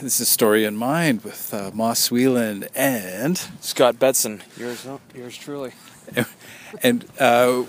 [0.00, 5.72] This is Story in Mind with uh, Moss Whelan and Scott Betson, yours, yours truly.
[6.84, 7.64] and uh,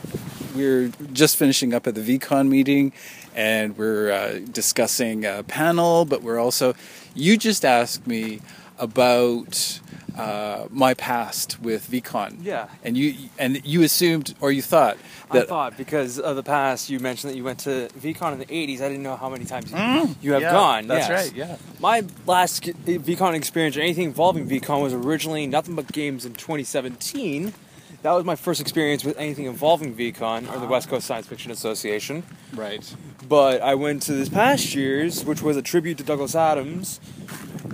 [0.55, 2.94] we're just finishing up at the VCon meeting,
[3.34, 6.05] and we're uh, discussing a panel.
[6.05, 6.75] But we're also,
[7.16, 8.41] you just asked me
[8.77, 9.80] about
[10.20, 12.38] uh, my past with VCon.
[12.41, 12.67] Yeah.
[12.83, 14.97] And you and you assumed or you thought
[15.31, 18.39] that I thought because of the past, you mentioned that you went to VCon in
[18.39, 18.81] the '80s.
[18.81, 20.88] I didn't know how many times Mm, you have yeah, gone.
[20.88, 21.25] That's yes.
[21.27, 21.35] right.
[21.35, 21.57] Yeah.
[21.79, 27.53] My last VCon experience or anything involving VCon was originally nothing but games in 2017.
[28.02, 31.52] That was my first experience with anything involving VCon or the West Coast Science Fiction
[31.52, 32.23] Association.
[32.53, 32.95] Right.
[33.27, 37.02] But I went to this past year's, which was a tribute to Douglas Adams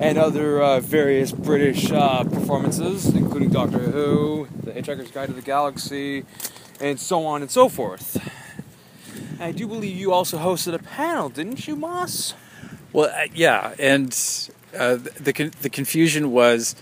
[0.02, 5.44] and other uh, various British uh, performances, including Doctor Who, The Hitchhiker's Guide to the
[5.44, 6.26] Galaxy,
[6.82, 8.18] and so on and so forth.
[9.34, 12.34] And I do believe you also hosted a panel, didn't you, Moss?
[12.92, 14.12] Well, uh, yeah, and
[14.76, 16.76] uh, the con- the confusion was,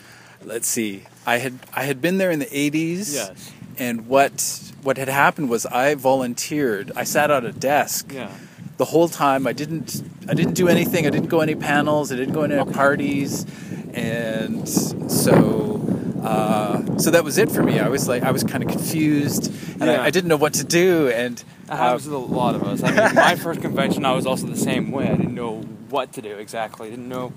[0.44, 3.52] let's see, I had I had been there in the '80s, Yes.
[3.78, 6.92] and what what had happened was I volunteered.
[6.96, 8.30] I sat at a desk Yeah.
[8.78, 9.48] the whole time.
[9.48, 11.06] I didn't I didn't do anything.
[11.08, 12.12] I didn't go any panels.
[12.12, 13.46] I didn't go any parties,
[13.94, 15.80] and so.
[16.24, 17.80] Uh, so that was it for me.
[17.80, 19.48] I was like, I was kind of confused,
[19.82, 20.02] and Yeah.
[20.02, 21.10] I, I didn't know what to do.
[21.10, 22.82] And That uh, happens with a lot of us.
[22.82, 25.10] I mean, my first convention, I was also the same way.
[25.10, 26.88] I didn't know what to do exactly.
[26.88, 27.34] I didn't know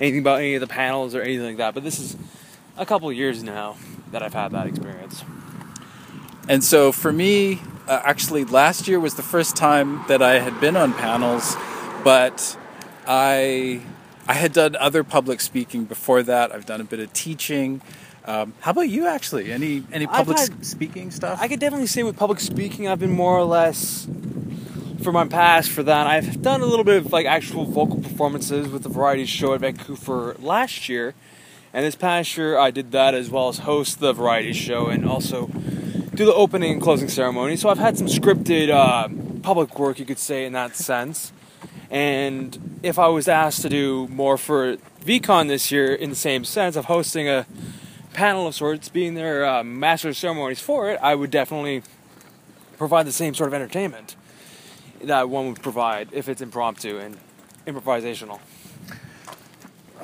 [0.00, 1.74] anything about any of the panels or anything like that.
[1.74, 2.16] But this is
[2.76, 3.76] a couple years now
[4.12, 5.24] that I've had that experience.
[6.48, 10.60] And so for me, uh, actually, last year was the first time that I had
[10.60, 11.56] been on panels,
[12.04, 12.56] but
[13.06, 13.82] I
[14.28, 16.52] I had done other public speaking before that.
[16.52, 17.80] I've done a bit of teaching.
[18.24, 19.06] Um, how about you?
[19.06, 21.38] Actually, any any public had- speaking stuff?
[21.40, 24.08] I could definitely say with public speaking, I've been more or less
[25.02, 26.08] for my past for that.
[26.08, 29.60] I've done a little bit of like actual vocal performances with the variety show at
[29.60, 31.14] Vancouver last year,
[31.76, 35.06] and this past year I did that as well as host the variety show and
[35.06, 37.56] also do the opening and closing ceremony.
[37.56, 39.10] So I've had some scripted uh,
[39.42, 41.34] public work, you could say, in that sense.
[41.90, 46.46] And if I was asked to do more for VCon this year, in the same
[46.46, 47.44] sense of hosting a
[48.14, 51.82] panel of sorts, being their uh, master of ceremonies for it, I would definitely
[52.78, 54.16] provide the same sort of entertainment
[55.02, 57.18] that one would provide if it's impromptu and
[57.66, 58.40] improvisational.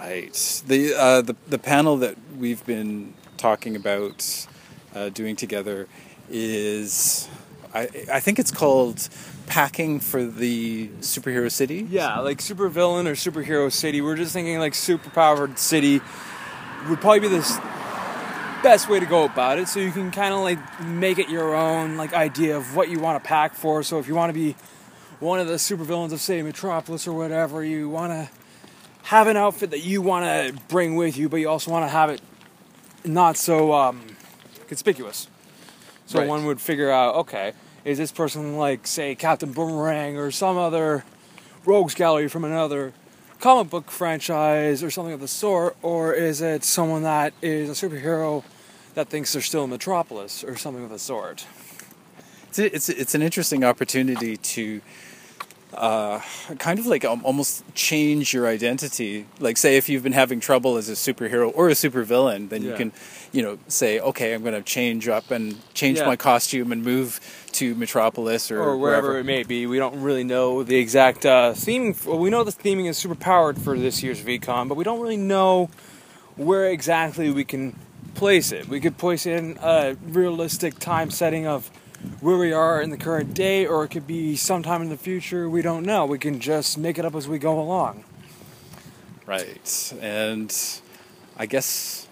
[0.02, 0.62] Right.
[0.66, 4.48] The uh, the the panel that we've been talking about
[4.96, 5.86] uh, doing together
[6.28, 7.28] is,
[7.72, 9.08] I I think it's called
[9.46, 11.86] packing for the superhero city.
[11.88, 14.00] Yeah, like supervillain or superhero city.
[14.00, 16.00] We're just thinking like superpowered city
[16.88, 17.62] would probably be the
[18.64, 19.68] best way to go about it.
[19.68, 22.98] So you can kind of like make it your own like idea of what you
[22.98, 23.84] want to pack for.
[23.84, 24.56] So if you want to be
[25.20, 28.41] one of the supervillains of say Metropolis or whatever, you want to
[29.04, 31.88] have an outfit that you want to bring with you, but you also want to
[31.88, 32.20] have it
[33.04, 34.00] not so um,
[34.68, 35.28] conspicuous.
[36.06, 36.28] So Right.
[36.28, 37.52] one would figure out, okay,
[37.84, 41.04] is this person like, say, Captain Boomerang or some other
[41.64, 42.92] rogues gallery from another
[43.40, 47.88] comic book franchise or something of the sort, or is it someone that is a
[47.88, 48.44] superhero
[48.94, 51.44] that thinks they're still in Metropolis or something of the sort?
[52.50, 54.80] It's a, it's a- it's an interesting opportunity to
[55.74, 56.20] uh,
[56.58, 59.26] kind of like um, almost change your identity.
[59.40, 62.74] Like, say, if you've been having trouble as a superhero or a supervillain, then you
[62.74, 62.92] can,
[63.32, 66.06] you know, say, okay, I'm going to change up and change Yeah.
[66.06, 67.20] my costume and move
[67.52, 69.18] to Metropolis or, or wherever wherever.
[69.20, 69.66] it may be.
[69.66, 72.04] We don't really know the exact uh, theming.
[72.06, 75.00] Well, we know the theming is super powered for this year's VCon, but we don't
[75.00, 75.70] really know
[76.36, 77.76] where exactly we can
[78.14, 78.68] place it.
[78.68, 81.70] We could place it in a realistic time setting of
[82.20, 85.48] where we are in the current day, or it could be sometime in the future.
[85.48, 86.04] We don't know.
[86.06, 88.04] We can just make it up as we go along.
[89.26, 90.54] Right, and
[91.38, 92.08] I guess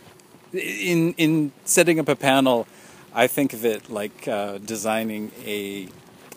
[0.53, 2.67] in in setting up a panel,
[3.15, 5.89] I think of it like uh, designing a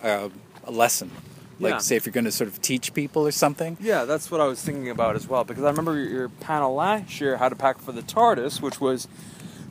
[0.03, 0.29] uh,
[0.65, 1.11] a lesson.
[1.59, 1.77] Like, Yeah.
[1.79, 3.77] say, if you're going to sort of teach people or something.
[3.79, 5.43] Yeah, that's what I was thinking about as well.
[5.43, 8.81] Because I remember your, your panel last year, how to pack for the TARDIS, which
[8.81, 9.07] was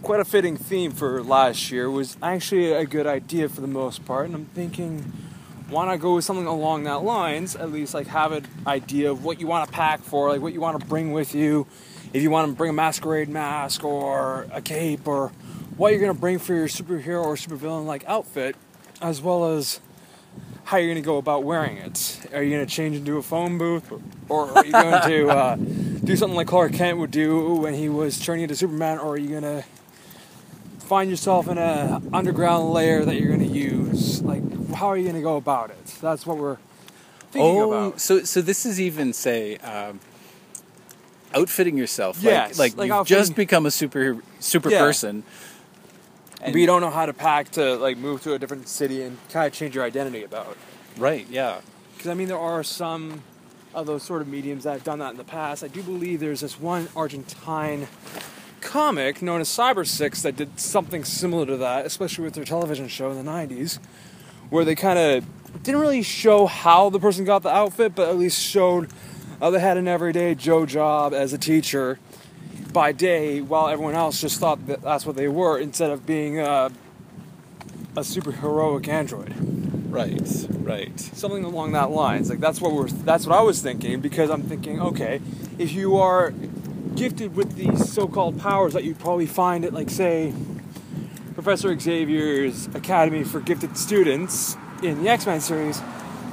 [0.02, 1.90] quite a fitting theme for last year.
[1.90, 5.00] Was actually a good idea for the most part, and I'm thinking,
[5.68, 7.56] why not go with something along that lines?
[7.56, 10.52] At least like have an idea of what you want to pack for, like what
[10.52, 11.66] you want to bring with you.
[12.12, 15.28] If you want to bring a masquerade mask or a cape, or
[15.76, 18.56] what you're going to bring for your superhero or supervillain like outfit,
[19.00, 19.80] as well as
[20.64, 22.20] how you're going to go about wearing it.
[22.32, 23.90] Are you going to change into a phone booth,
[24.28, 27.88] or are you going to uh, do something like Clark Kent would do when he
[27.88, 29.64] was turning into Superman, or are you going to
[30.84, 34.22] find yourself in a underground layer that you're going to use?
[34.22, 34.42] Like,
[34.74, 35.84] how are you going to go about it?
[36.00, 36.58] That's what we're
[37.30, 38.00] thinking oh, about.
[38.00, 40.00] so so this is even say um,
[41.34, 42.22] outfitting yourself.
[42.22, 44.80] Yes, like, like, like you've just become a super super Yeah.
[44.80, 45.24] person.
[46.40, 49.16] but you don't know how to pack to like move to a different city and
[49.30, 50.56] kind of change your identity about.
[50.98, 51.26] Right?
[51.30, 51.60] Yeah.
[51.94, 53.22] Because I mean, there are some
[53.74, 55.64] of those sort of mediums that have done that in the past.
[55.64, 57.88] I do believe there's this one Argentine
[58.62, 63.10] comic known as Cybersix that did something similar to that, especially with their television show
[63.10, 63.78] in the '90s,
[64.48, 68.16] where they kind of didn't really show how the person got the outfit, but at
[68.16, 68.90] least showed
[69.40, 71.98] how they had an everyday Joe job as a teacher
[72.72, 76.38] by day, while everyone else just thought that that's what they were, instead of being
[76.38, 76.70] uh,
[77.96, 79.34] a super heroic android
[79.92, 80.46] Right.
[80.48, 80.98] Right.
[80.98, 82.30] something along that lines.
[82.30, 85.20] Like that's what we're that's what I was thinking because I'm thinking, okay,
[85.58, 86.32] if you are
[86.94, 90.32] gifted with these so-called powers that you probably find at like say
[91.34, 95.80] Professor Xavier's Academy for Gifted Students in the X-Men series,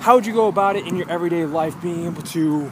[0.02, 2.72] how would you go about it in your everyday life being able to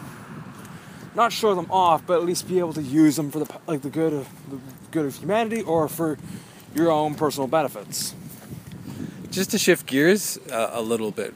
[1.16, 3.82] not show them off, but at least be able to use them for the like
[3.82, 4.60] the good of the
[4.92, 6.18] good of humanity or for
[6.76, 8.14] your own personal benefits?
[9.32, 11.34] Just to shift gears uh, a little bit,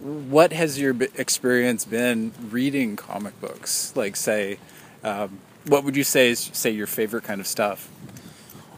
[0.00, 3.94] what has your experience been reading comic books?
[3.96, 4.58] Like, say,
[5.02, 7.88] um, what would you say is say your favorite kind of stuff?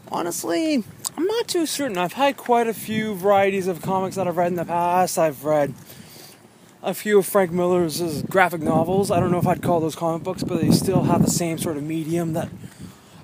[0.09, 0.83] Honestly,
[1.17, 1.97] I'm not too certain.
[1.97, 5.17] I've had quite a few varieties of comics that I've read in the past.
[5.17, 5.73] I've read
[6.81, 9.11] a few of Frank Miller's graphic novels.
[9.11, 11.57] I don't know if I'd call those comic books, but they still have the same
[11.57, 12.49] sort of medium that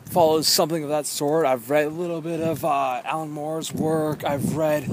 [0.05, 1.45] follows something of that sort.
[1.45, 4.23] I've read a little bit of uh, Alan Moore's work.
[4.23, 4.83] I've read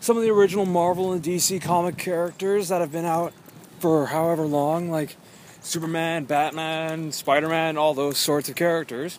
[0.00, 3.32] some of the original Marvel and DC comic characters that have been out
[3.78, 5.16] for however long, like
[5.62, 9.18] Superman, Batman, Spider Man, all those sorts of characters.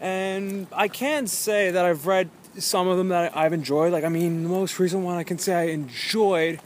[0.00, 3.92] And I can say that I've read some of them that I've enjoyed.
[3.92, 6.60] Like, I mean, the most recent one I can say I enjoyed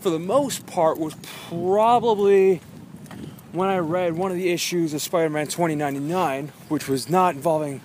[0.00, 1.14] for the most part was
[1.48, 2.60] probably
[3.52, 7.80] when I read one of the issues of Spider Man 2099, which was not involving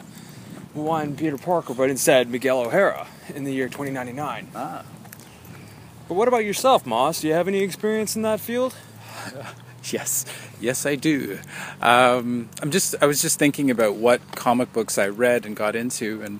[0.74, 4.50] one Peter Parker, but instead Miguel O'Hara in the year 2099.
[4.56, 4.86] Ah.
[6.08, 7.22] But what about yourself, Moss?
[7.22, 8.76] Do you have any experience in that field?
[9.94, 10.26] Yes,
[10.60, 11.38] yes, I do.
[11.82, 15.76] Um, I'm just, I was just thinking about what comic books I read and got
[15.76, 16.40] into, and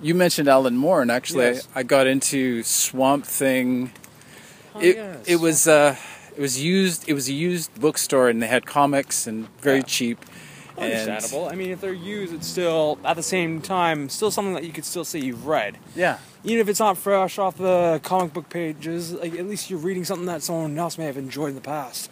[0.00, 1.68] you mentioned Alan Moore, and actually, Yes.
[1.74, 3.92] I, I got into Swamp Thing.
[4.74, 5.24] Oh, it, yes.
[5.26, 5.96] it was, uh,
[6.36, 7.08] it was used.
[7.08, 9.82] It was a used bookstore, and they had comics and very Yeah.
[9.84, 10.18] cheap.
[10.78, 11.48] and- Understandable.
[11.50, 14.72] I mean, if they're used, it's still at the same time still something that you
[14.72, 15.76] could still say you've read.
[15.94, 19.78] yeah, Even if it's not fresh off the comic book pages, like at least you're
[19.80, 22.08] reading something that someone else may have enjoyed in the past,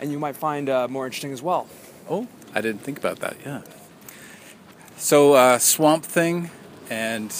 [0.00, 1.66] and you might find uh, more interesting as well.
[2.08, 3.36] Oh, I didn't think about that.
[3.44, 3.62] Yeah.
[4.96, 6.50] So uh, Swamp Thing,
[6.90, 7.34] and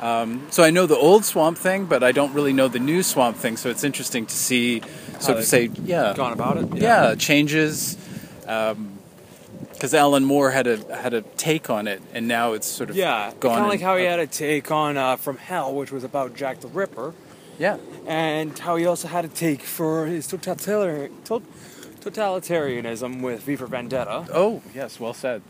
[0.00, 3.02] um, so I know the old Swamp Thing, but I don't really know the new
[3.02, 3.56] Swamp Thing.
[3.56, 4.82] So it's interesting to see,
[5.18, 6.74] sort to say, yeah, Gone about it.
[6.76, 7.96] yeah, changes.
[8.40, 12.96] Because Alan Moore had a had a take on it, and now it's sort of
[12.96, 13.52] Yeah, gone.
[13.54, 16.34] kind of like how he had a take on uh, From Hell, which was about
[16.34, 17.14] Jack the Ripper,
[17.58, 21.42] yeah, and how he also had a take for his totalitarian, tot-
[22.00, 24.26] totalitarianism with V for Vendetta.
[24.32, 25.42] oh yes, well said.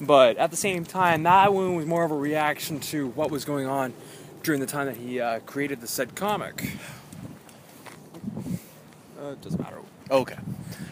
[0.00, 3.44] But at the same time, that one was more of a reaction to what was
[3.46, 3.94] going on
[4.42, 6.72] during the time that he uh, created the said comic.
[9.20, 9.78] Uh, it doesn't matter.
[10.10, 10.36] Okay,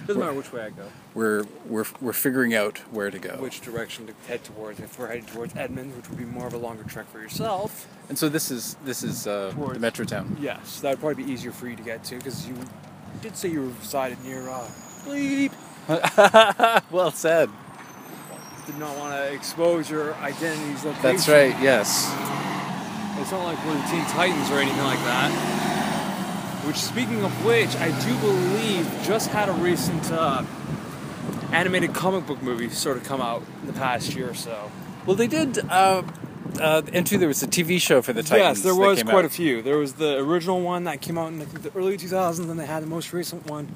[0.06, 0.82] Doesn't matter which way I go,
[1.14, 3.36] we're we're we're figuring out where to go.
[3.36, 4.80] which direction to head towards.
[4.80, 7.86] If we're heading towards Edmonds, which would be more of a longer trek for yourself,
[8.08, 10.34] and so this is this is uh, the Metrotown.
[10.40, 12.56] yes, that would probably be easier for you to get to because you
[13.22, 14.68] did say you resided near uh,
[15.04, 15.52] Bleep.
[16.90, 17.50] well said.
[18.66, 21.02] Did not want to expose your identity's location.
[21.02, 21.54] That's right.
[21.60, 22.10] Yes.
[23.20, 25.30] It's not like we're the Teen Titans or anything like that.
[26.66, 30.44] Which, speaking of which, I do believe just had a recent uh,
[31.52, 34.70] animated comic book movie sort of come out in the past year or so.
[35.04, 35.58] Well, they did.
[35.68, 36.02] Uh,
[36.60, 38.58] uh, and two, there was a TV show for the Titans.
[38.58, 39.24] yes, there was quite out.
[39.24, 39.62] a few.
[39.62, 42.66] There was the original one that came out in think, the early 2000s, and they
[42.66, 43.66] had the most recent one,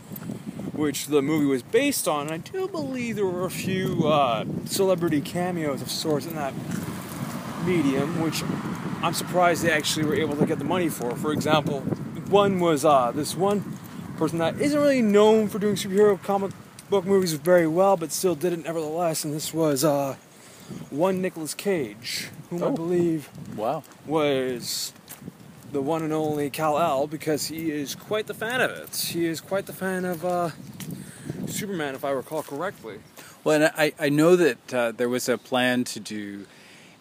[0.72, 2.26] which the movie was based on.
[2.26, 6.54] And I do believe there were a few uh, celebrity cameos of sorts in that
[7.64, 8.42] medium, which
[9.02, 11.14] I'm surprised they actually were able to get the money for.
[11.16, 11.80] For example,
[12.30, 13.78] one was uh, this one
[14.16, 16.52] person that isn't really known for doing superhero comic
[16.90, 19.24] book movies very well, but still did it nevertheless.
[19.24, 20.16] And this was uh,
[20.90, 22.70] one Nicolas Cage, whom I Oh.
[22.76, 23.82] believe Wow.
[24.06, 24.92] was
[25.72, 28.94] the one and only Kal-El because he is quite the fan of it.
[28.96, 30.50] He is quite the fan of uh,
[31.46, 32.98] Superman, if I recall correctly.
[33.44, 36.46] Well, and I, I know that uh, there was a plan to do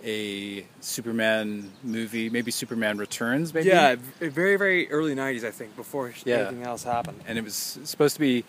[0.03, 3.67] a Superman movie, maybe Superman Returns, maybe.
[3.69, 6.41] Yeah, very very early '90s, I think, before Yeah.
[6.41, 7.21] anything else happened.
[7.27, 8.45] and it was supposed to be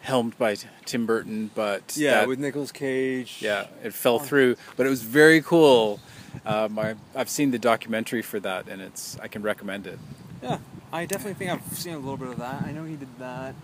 [0.00, 3.38] helmed by Tim Burton, but Yeah, that- with Nicolas Cage.
[3.40, 4.56] yeah, it fell through.
[4.76, 6.00] But it was very cool.
[6.44, 9.98] Um, I, I've seen the documentary for that, and it's I can recommend it.
[10.42, 10.58] Yeah,
[10.92, 12.62] I definitely think I've seen a little bit of that.
[12.62, 13.54] I know he did that.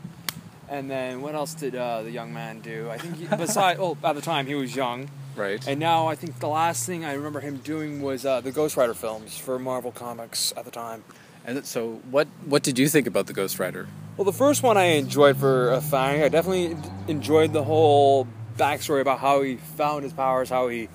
[0.69, 2.89] And then what else did uh, the young man do?
[2.89, 5.63] I think he, besides, oh, at the time he was young, Right.
[5.69, 8.77] and now I think the last thing I remember him doing was uh, the Ghost
[8.79, 11.05] Rider films for Marvel Comics at the time.
[11.45, 13.87] And so, what what did you think about the Ghost Rider?
[14.23, 16.23] Well, the first one I enjoyed for a Fang.
[16.23, 16.77] I definitely
[17.09, 20.89] enjoyed the whole backstory about how he found his powers, how he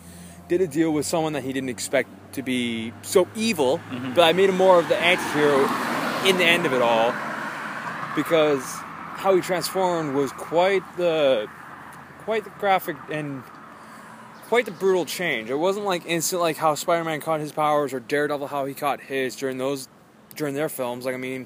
[0.47, 3.79] did a deal with someone that he didn't expect to be so evil.
[3.79, 4.13] Mm-hmm.
[4.13, 5.59] But I made him more of the anti-hero
[6.25, 7.11] in the end of it all
[8.15, 8.63] because
[9.17, 11.49] how he transformed was quite the
[12.19, 13.43] quite the graphic and
[14.47, 15.49] quite the brutal change.
[15.49, 19.01] It wasn't like instant like how Spider-Man caught his powers or Daredevil how he caught
[19.01, 19.89] his during those
[20.33, 21.03] during their films.
[21.03, 21.45] Like I mean,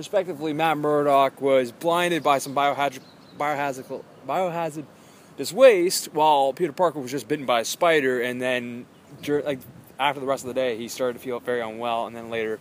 [0.00, 3.00] respectively, Matt Murdock was blinded by some biohazard
[3.38, 8.86] biohazard biohazardous waste, while Peter Parker was just bitten by a spider, and then
[9.28, 9.58] like
[9.98, 12.58] after the rest of the day, he started to feel very unwell, and then later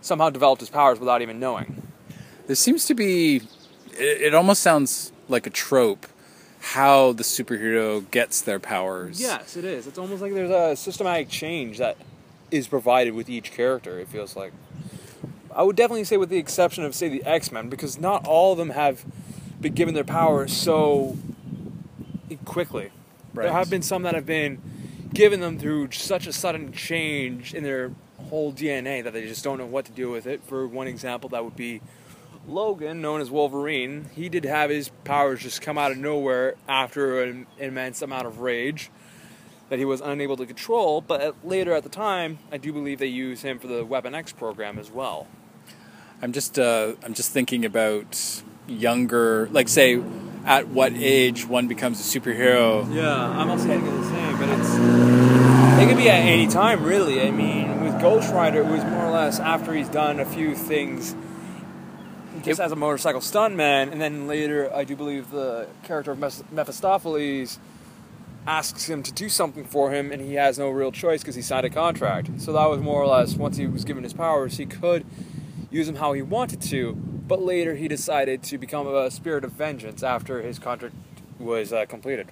[0.00, 1.86] somehow developed his powers without even knowing.
[2.46, 3.42] There seems to be.
[3.92, 6.06] It, it almost sounds like a trope
[6.60, 9.20] how the superhero gets their powers.
[9.20, 9.86] Yes, it is.
[9.86, 11.98] It's almost like there's a systematic change that
[12.50, 14.00] is provided with each character.
[14.00, 14.54] It feels like.
[15.54, 18.52] I would definitely say, with the exception of say the X Men, because not all
[18.52, 19.04] of them have
[19.60, 21.16] been given their powers so
[22.44, 22.90] quickly.
[23.32, 23.44] Right.
[23.44, 24.60] There have been some that have been
[25.12, 27.92] given them through such a sudden change in their
[28.28, 30.42] whole DNA that they just don't know what to do with it.
[30.44, 31.80] For one example, that would be
[32.46, 34.10] Logan, known as Wolverine.
[34.14, 38.40] He did have his powers just come out of nowhere after an immense amount of
[38.40, 38.90] rage
[39.68, 41.00] that he was unable to control.
[41.00, 44.32] But later at the time, I do believe they use him for the Weapon X
[44.32, 45.26] program as well.
[46.22, 50.02] I'm just uh, I'm just thinking about younger, like say,
[50.44, 52.92] at what age one becomes a superhero.
[52.94, 57.20] Yeah, I'm also getting the same, but it's it could be at any time, really.
[57.20, 60.54] I mean, with Ghost Rider, it was more or less after he's done a few
[60.54, 61.14] things,
[62.42, 67.58] just as a motorcycle stuntman, and then later, I do believe the character of Mephistopheles
[68.46, 71.42] asks him to do something for him, and he has no real choice because he
[71.42, 72.30] signed a contract.
[72.38, 75.06] So that was more or less once he was given his powers, he could
[75.74, 76.94] use him how he wanted to.
[76.94, 80.94] But later, he decided to become a spirit of vengeance after his contract
[81.38, 82.28] was uh, completed.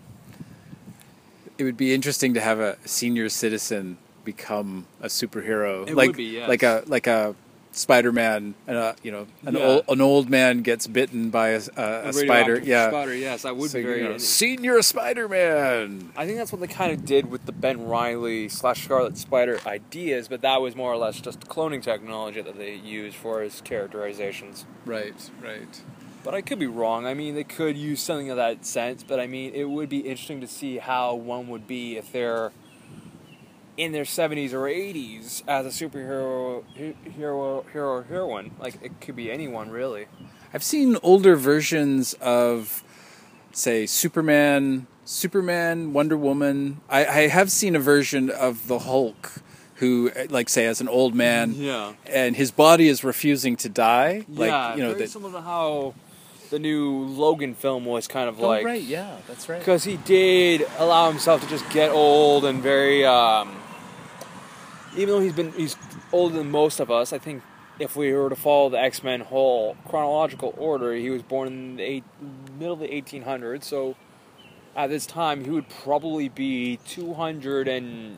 [1.58, 6.24] It would be interesting to have a senior citizen become a superhero, It like be,
[6.24, 6.48] yes.
[6.48, 7.34] like a like a
[7.72, 8.54] Spider-Man.
[8.68, 9.64] Uh, you know, an Yeah.
[9.66, 12.60] old an old man gets bitten by a, a, a spider.
[12.62, 14.02] Yeah, Spider, yes, I would So, be very.
[14.02, 16.12] you know, senior Spider-Man.
[16.16, 19.58] I think that's what they kind of did with the Ben Riley slash Scarlet Spider
[19.66, 23.60] ideas, but that was more or less just cloning technology that they used for his
[23.62, 24.64] characterizations.
[24.84, 25.80] Right, right.
[26.24, 27.04] But I could be wrong.
[27.06, 29.98] I mean, they could use something of that sense, but I mean, it would be
[29.98, 32.52] interesting to see how one would be if they're
[33.76, 38.52] in their 70s or 80s as a superhero, hero, hero, or heroine.
[38.60, 40.06] Like, it could be anyone, really.
[40.52, 42.82] I've seen older versions of,
[43.52, 46.80] say, Superman, Superman, Wonder Woman.
[46.90, 49.32] I, I have seen a version of the Hulk,
[49.76, 51.94] who, like, say, as an old man, Yeah.
[52.06, 54.26] and his body is refusing to die.
[54.28, 55.10] Like, yeah, you know, very that.
[55.10, 55.94] similar to how
[56.50, 58.62] the new Logan film was kind of like.
[58.62, 59.58] oh, right, yeah, that's right.
[59.58, 63.56] because he did allow himself to just get old and very um,
[64.96, 65.76] even though he's been he's
[66.12, 67.42] older than most of us i think
[67.78, 71.82] if we were to follow the x-men whole chronological order he was born in the
[71.82, 72.04] eight,
[72.58, 73.96] middle of the 1800s so
[74.76, 78.16] at this time he would probably be 230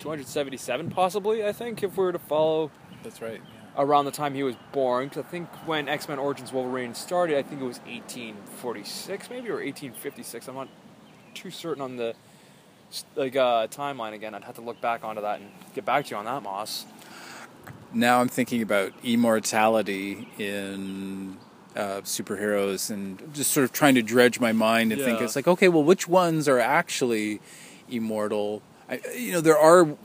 [0.00, 2.70] 277 possibly i think if we were to follow
[3.02, 3.40] That's right.
[3.76, 5.08] around the time he was born.
[5.08, 9.48] Because I think when X Men Origins Wolverine started, I think it was 1846, maybe
[9.48, 10.48] or 1856.
[10.48, 10.68] I'm not
[11.34, 12.14] too certain on the
[13.16, 14.34] like uh, timeline again.
[14.34, 16.86] I'd have to look back onto that and get back to you on that, Moss.
[17.92, 21.36] Now I'm thinking about immortality in
[21.74, 25.48] uh, superheroes and just sort of trying to dredge my mind and think it's like,
[25.48, 27.40] okay, well, which ones are actually
[27.88, 28.62] immortal?
[28.90, 29.96] I, you know, there are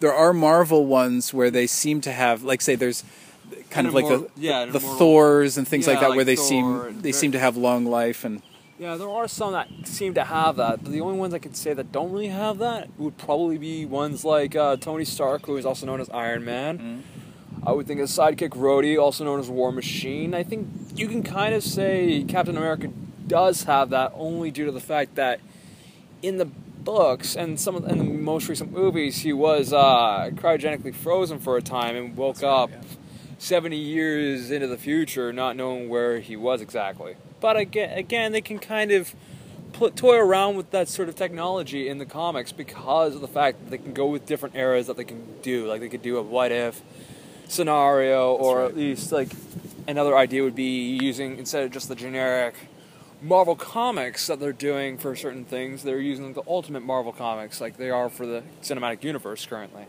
[0.00, 3.04] there are Marvel ones where they seem to have, like, say, there's
[3.70, 6.24] kind An of like the yeah, the immortal- Thors and things like that, like where
[6.24, 6.44] they Thor
[6.90, 8.42] seem they seem to have long life and
[8.82, 11.56] Yeah, there are some that seem to have that, but the only ones I could
[11.56, 15.56] say that don't really have that would probably be ones like uh, Tony Stark, who
[15.56, 17.04] is also known as Iron Man.
[17.64, 20.34] I would think his sidekick Rhodey, also known as War Machine.
[20.34, 22.88] I think you can kind of say Captain America
[23.28, 25.38] does have that only due to the fact that
[26.20, 30.92] in the books and some of, in the most recent movies, he was uh, cryogenically
[30.92, 32.80] frozen for a time and woke right, up yeah.
[33.38, 37.14] 70 years into the future, not knowing where he was exactly.
[37.42, 39.14] But again, again, they can kind of
[39.72, 43.58] put, toy around with that sort of technology in the comics because of the fact
[43.58, 45.66] that they can go with different eras that they can do.
[45.66, 46.80] Like they could do a what if
[47.48, 48.70] scenario, or right.
[48.70, 49.30] at least like
[49.88, 52.54] another idea would be using instead of just the generic
[53.20, 57.76] Marvel comics that they're doing for certain things, they're using the ultimate Marvel comics like
[57.76, 59.86] they are for the cinematic universe currently.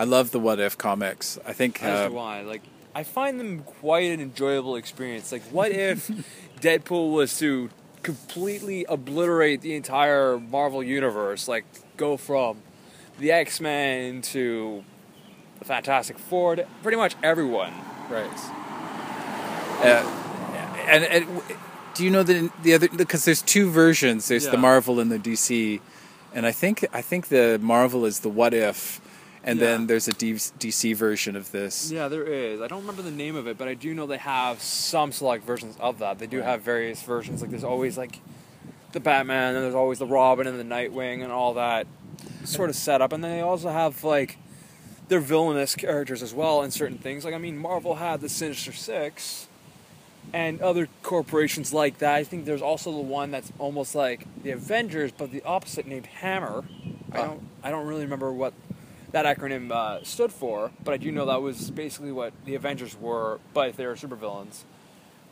[0.00, 1.38] I love the What If comics.
[1.46, 2.42] I think uh, I.
[2.42, 2.62] Like
[2.96, 5.30] I find them quite an enjoyable experience.
[5.30, 6.10] Like what if
[6.60, 7.70] Deadpool was to
[8.02, 11.64] completely obliterate the entire Marvel universe, like
[11.96, 12.58] go from
[13.18, 14.84] the X Men to
[15.58, 17.72] the Fantastic Four, to pretty much everyone.
[18.08, 18.30] Right.
[19.82, 20.22] Uh,
[20.88, 21.42] and, and
[21.94, 24.28] do you know the the other because there's two versions.
[24.28, 25.80] There's the Marvel and the DC,
[26.34, 29.00] and I think I think the Marvel is the What If,
[29.46, 29.66] and Yeah.
[29.66, 31.90] then there's a DC version of this.
[31.90, 32.60] Yeah, there is.
[32.60, 35.44] I don't remember the name of it, but I do know they have some select
[35.44, 36.18] versions of that.
[36.18, 37.40] They do have various versions.
[37.40, 38.18] Like there's always like
[38.92, 41.86] the Batman, and there's always the Robin and the Nightwing and all that
[42.44, 43.12] sort of setup.
[43.12, 44.36] And then they also have like
[45.08, 47.24] their villainous characters as well in certain things.
[47.24, 49.46] Like I mean, Marvel had the Sinister Six
[50.32, 52.14] and other corporations like that.
[52.16, 56.06] I think there's also the one that's almost like the Avengers, but the opposite named
[56.06, 56.64] Hammer.
[57.12, 57.26] I Ah.
[57.26, 58.52] don't I don't really remember what
[59.16, 62.94] that acronym uh, stood for, but I do know that was basically what the Avengers
[63.00, 64.64] were, but they were supervillains,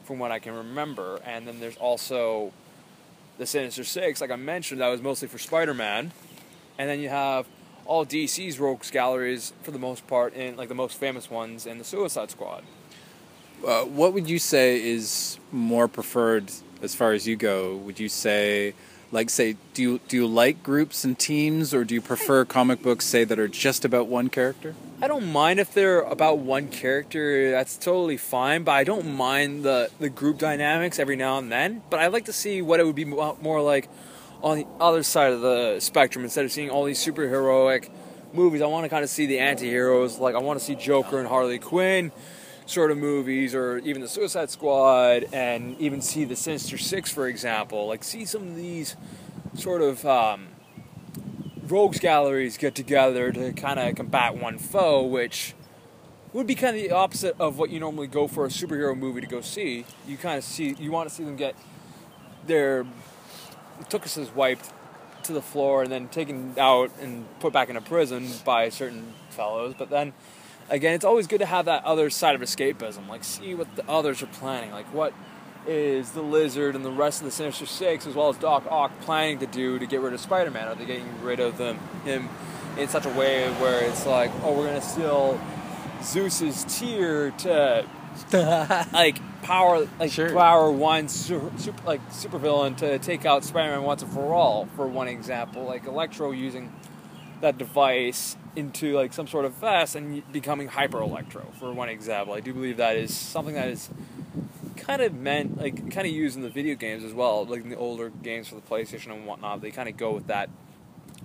[0.04, 1.20] from what I can remember.
[1.22, 2.54] And then there's also
[3.36, 6.12] the Sinister Six, like I mentioned, that was mostly for Spider-Man.
[6.78, 7.46] And then you have
[7.84, 11.76] all DC's rogues galleries for the most part, and like the most famous ones in
[11.76, 12.64] the Suicide Squad.
[13.66, 16.50] Uh, what would you say is more preferred
[16.80, 17.76] as far as you go?
[17.76, 18.72] Would you say,
[19.14, 22.82] like, say, do you do you like groups and teams, or do you prefer comic
[22.82, 24.74] books, say, that are just about one character?
[25.00, 27.50] I don't mind if they're about one character.
[27.52, 28.64] That's totally fine.
[28.64, 31.82] But I don't mind the the group dynamics every now and then.
[31.88, 33.88] But I like to see what it would be more like
[34.42, 36.24] on the other side of the spectrum.
[36.24, 37.88] Instead of seeing all these superheroic
[38.32, 40.18] movies, I want to kind of see the anti-heroes.
[40.18, 42.10] Like I want to see Joker and Harley Quinn
[42.66, 47.28] sort of movies, or even the Suicide Squad, and even see the Sinister Six, for
[47.28, 47.86] example.
[47.86, 48.96] Like see some of these
[49.54, 50.04] sort of.
[50.06, 50.48] Um,
[51.68, 55.54] rogues galleries get together to kind of combat one foe, which
[56.32, 59.20] would be kind of the opposite of what you normally go for a superhero movie
[59.20, 59.84] to go see.
[60.06, 61.54] You kind of see, you want to see them get
[62.46, 62.84] their
[63.84, 64.72] tuchuses wiped
[65.22, 69.74] to the floor and then taken out and put back into prison by certain fellows.
[69.78, 70.12] But then
[70.70, 73.88] again, it's always good to have that other side of escapism, like see what the
[73.88, 75.12] others are planning, like what
[75.66, 78.92] is the Lizard and the rest of the Sinister Six, as well as Doc Ock,
[79.00, 80.68] planning to do to get rid of Spider-Man?
[80.68, 82.28] Are they getting rid of them him
[82.78, 85.40] in such a way where it's like, oh, we're gonna steal
[86.02, 87.86] Zeus's tear to
[88.92, 90.30] like power, like Sure.
[90.32, 94.66] power one super, super, like supervillain to take out Spider-Man once and for all?
[94.76, 96.72] For one example, like Electro using
[97.40, 101.46] that device into like some sort of vest and becoming Hyper Electro.
[101.58, 103.90] For one example, I do believe that is something that is
[104.76, 107.70] kind of meant like kind of used in the video games as well, like in
[107.70, 109.60] the older games for the PlayStation and whatnot.
[109.60, 110.50] They kind of go with that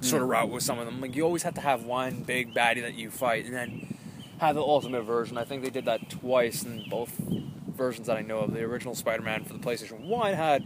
[0.02, 1.02] sort of route with some of them.
[1.02, 3.98] Like you always have to have one big baddie that you fight, and then
[4.40, 5.38] have the ultimate version.
[5.38, 7.18] I think they did that twice in both
[7.68, 8.54] versions that I know of.
[8.54, 10.64] The original Spider-Man for the PlayStation One had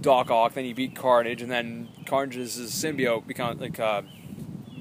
[0.00, 4.02] Doc Ock, then you beat Carnage, and then Carnage's symbiote become like uh,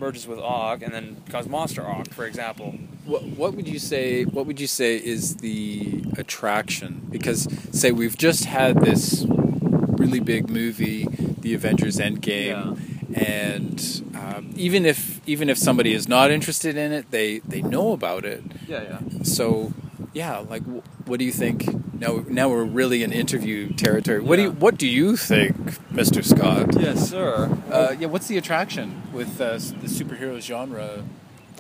[0.03, 2.71] merges with Ock and then becomes Monster Ock, for example.
[3.05, 4.25] What, what would you say?
[4.25, 7.07] What would you say is the attraction?
[7.09, 11.07] Because say we've just had this really big movie,
[11.39, 12.79] the Avengers Endgame,
[13.15, 17.93] and um, even if even if somebody is not interested in it, they they know
[17.93, 18.43] about it.
[18.67, 19.23] Yeah, yeah.
[19.23, 19.73] So
[20.13, 20.63] yeah, like
[21.06, 21.67] what do you think?
[21.93, 24.19] Now now we're really in interview territory.
[24.19, 25.56] What do you what do you think,
[25.91, 26.23] Mr.
[26.23, 26.80] Scott?
[26.80, 27.58] Yes, sir.
[27.71, 31.04] Uh, yeah, what's the attraction with uh, the superhero genre?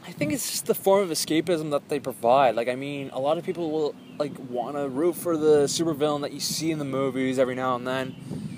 [0.05, 2.55] I think it's just the form of escapism that they provide.
[2.55, 6.21] Like, I mean, a lot of people will like want to root for the supervillain
[6.21, 8.15] that you see in the movies every now and then,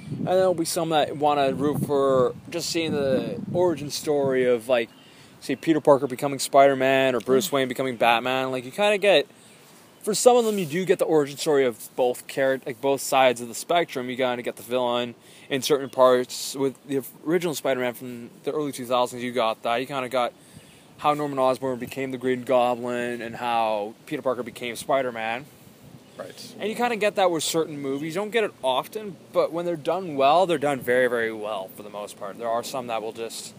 [0.09, 4.67] and there'll be some that want to root for just seeing the origin story of
[4.67, 4.89] like,
[5.39, 8.51] say, Peter Parker becoming Spider-Man or Bruce Wayne becoming Batman.
[8.51, 9.27] Like, you kind of get.
[10.05, 13.01] For some of them, you do get the origin story of both character, like both
[13.01, 14.07] sides of the spectrum.
[14.07, 15.15] You kind of get the villain
[15.49, 16.53] in certain parts.
[16.53, 19.77] With the original Spider-Man from the early 2000s, you got that.
[19.77, 20.31] You kind of got
[20.99, 25.45] how Norman Osborn became the Green Goblin and how Peter Parker became Spider Man.
[26.19, 26.55] Right.
[26.59, 28.13] And you kind of get that with certain movies.
[28.13, 31.69] You don't get it often, but when they're done well, they're done very, very well
[31.69, 32.37] for the most part.
[32.37, 33.55] There are some that will just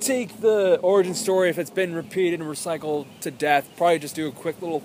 [0.00, 4.26] take the origin story if it's been repeated and recycled to death, probably just do
[4.26, 4.82] a quick little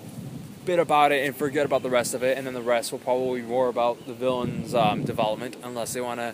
[0.65, 2.99] bit about it and forget about the rest of it, and then the rest will
[2.99, 6.33] probably be more about the villain's um, development, unless they want to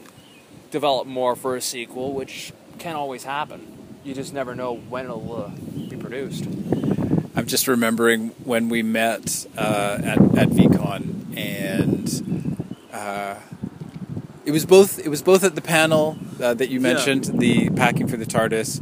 [0.72, 3.68] develop more for a sequel, which can always happen.
[4.04, 5.50] You just never know when it'll uh,
[5.90, 6.46] be produced.
[7.36, 13.36] I'm just remembering when we met uh, at at VCon, and uh,
[14.46, 16.94] it was both it was both at the panel uh, that you Yeah.
[16.94, 18.82] mentioned, the packing for the TARDIS,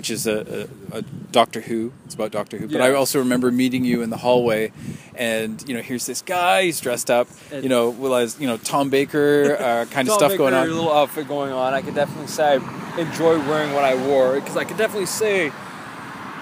[0.00, 1.92] which is a, a, a Doctor Who.
[2.06, 2.68] It's about Doctor Who.
[2.68, 2.84] But Yeah.
[2.86, 4.72] I also remember meeting you in the hallway,
[5.14, 6.62] and you know, here's this guy.
[6.62, 10.14] He's dressed up, And- you know, well as you know, Tom Baker uh, kind of
[10.14, 10.74] stuff going Baker, on.
[10.74, 11.74] little outfit going on.
[11.74, 15.52] I could definitely say I enjoy wearing what I wore because I could definitely say,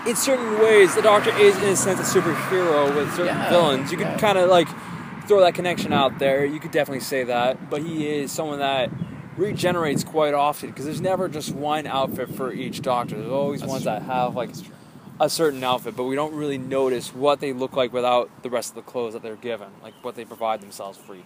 [0.06, 3.90] in certain ways, the Doctor is in a sense a superhero with certain Yeah, villains.
[3.90, 4.18] You could yeah.
[4.18, 4.68] kind of like
[5.26, 6.44] throw that connection out there.
[6.44, 8.88] You could definitely say that, but he is someone that
[9.38, 13.16] regenerates quite often because there's never just one outfit for each Doctor.
[13.16, 13.92] There's always That's ones true.
[13.92, 14.50] that have like
[15.20, 18.70] a certain outfit, but we don't really notice what they look like without the rest
[18.70, 21.22] of the clothes that they're given, like what they provide themselves for each.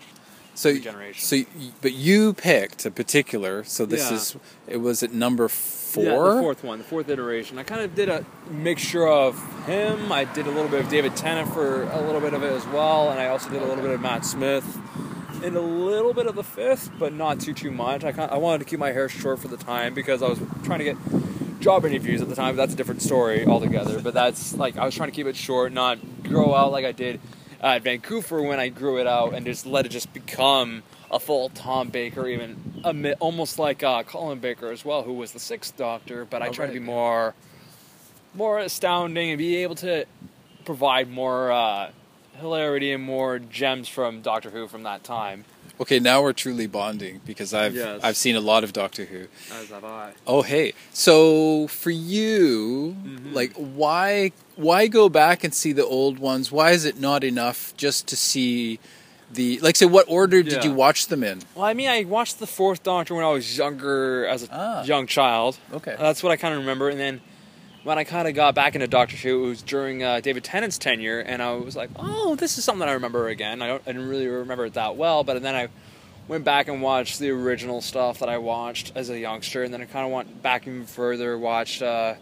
[0.55, 1.21] So, regeneration.
[1.47, 3.65] so, but you picked a particular.
[3.65, 4.17] So this Yeah.
[4.17, 6.05] is it was at number four.
[6.05, 7.59] Yeah, the fourth one, the fourth iteration.
[7.59, 10.13] I kind of did a mixture of him.
[10.13, 12.67] I did a little bit of David Tennant for a little bit of it as
[12.67, 14.65] well, and I also did a little bit of Matt Smith,
[15.45, 18.05] and a little bit of the fifth, but not too too much.
[18.05, 20.79] I I wanted to keep my hair short for the time because I was trying
[20.81, 20.97] to get
[21.61, 22.57] job interviews at the time.
[22.57, 24.01] That's a different story altogether.
[24.01, 26.93] But that's like I was trying to keep it short, not grow out like I
[26.93, 27.21] did
[27.61, 31.49] at Vancouver when I grew it out and just let it just become a full
[31.51, 35.77] Tom Baker, even a, almost like uh, Colin Baker as well, who was the sixth
[35.77, 36.25] Doctor.
[36.25, 37.35] But I Oh, tried to be more,
[38.35, 40.07] more astounding and be able to
[40.65, 41.91] provide more uh,
[42.41, 45.45] hilarity and more gems from Doctor Who from that time.
[45.81, 48.01] Okay, now we're truly bonding because I've Yes.
[48.05, 49.27] I've seen a lot of Doctor Who.
[49.53, 50.13] As have I.
[50.27, 53.35] Oh hey, so for you, Mhm.
[53.35, 56.53] like why why go back and see the old ones?
[56.53, 58.79] Why is it not enough just to see
[59.33, 59.77] the like?
[59.77, 60.65] Say, what order did Yeah.
[60.65, 61.41] you watch them in?
[61.55, 64.85] Well, I mean, I watched the fourth Doctor when I was younger, as a Ah.
[64.85, 65.57] young child.
[65.73, 65.97] Okay.
[65.99, 66.91] That's what I kind of remember.
[66.91, 67.23] And then
[67.85, 70.79] when I kind of got back into Doctor Who, it was during uh, David Tennant's
[70.79, 73.61] tenure, and I was like, oh, this is something I remember again.
[73.63, 75.69] I, don't, I didn't really remember it that well, but then I
[76.29, 79.81] went back and watched the original stuff that I watched as a youngster, and then
[79.83, 82.15] I kind of went back even further, watched, uh,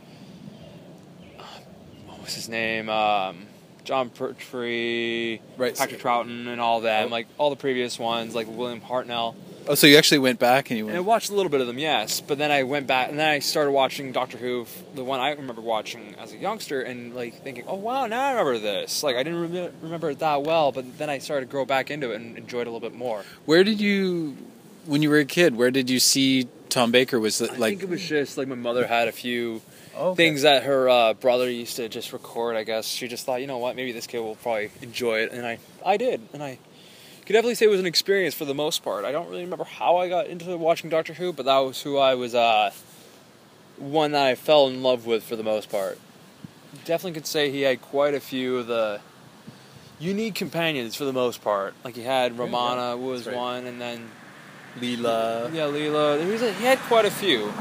[2.06, 2.88] what was his name?
[2.88, 3.46] Um,
[3.84, 7.08] Jon Pertwee, Right, Patrick Troughton, and all that, Oh.
[7.08, 9.34] like all the previous ones, like William Hartnell.
[9.70, 11.68] Oh, so you actually went back and you And I watched a little bit of
[11.68, 12.20] them, yes.
[12.20, 15.30] But then I went back, and then I started watching Doctor Who, the one I
[15.30, 19.14] remember watching as a youngster, and like thinking, "Oh wow, now I remember this." Like
[19.14, 22.10] I didn't rem- remember it that well, but then I started to grow back into
[22.10, 23.24] it and enjoyed it a little bit more.
[23.44, 24.36] Where did you,
[24.86, 27.20] when you were a kid, where did you see Tom Baker?
[27.20, 27.74] Was it like?
[27.74, 29.62] I think it was just like my mother had a few
[29.94, 32.56] oh, things that her uh, brother used to just record.
[32.56, 35.30] I guess she just thought, you know what, maybe this kid will probably enjoy it,
[35.30, 36.58] and I, I did, and I
[37.30, 39.04] could definitely say it was an experience for the most part.
[39.04, 41.96] I don't really remember how I got into watching Doctor Who, but that was who
[41.96, 42.72] I was, uh,
[43.76, 45.96] one that I fell in love with for the most part.
[46.84, 49.00] Definitely could say he had quite a few of the
[50.00, 51.74] unique companions for the most part.
[51.84, 53.36] Like he had Romana was right.
[53.36, 54.10] one, and then
[54.80, 55.54] Leela?
[55.54, 56.24] yeah, Leela.
[56.24, 57.52] He, was a, he had quite a few.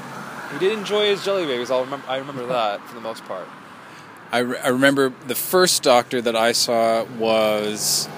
[0.54, 1.70] He did enjoy his jelly babies.
[1.70, 2.08] I'll remember.
[2.10, 3.48] I remember that for the most part.
[4.32, 8.10] I, re- I remember the first Doctor that I saw was,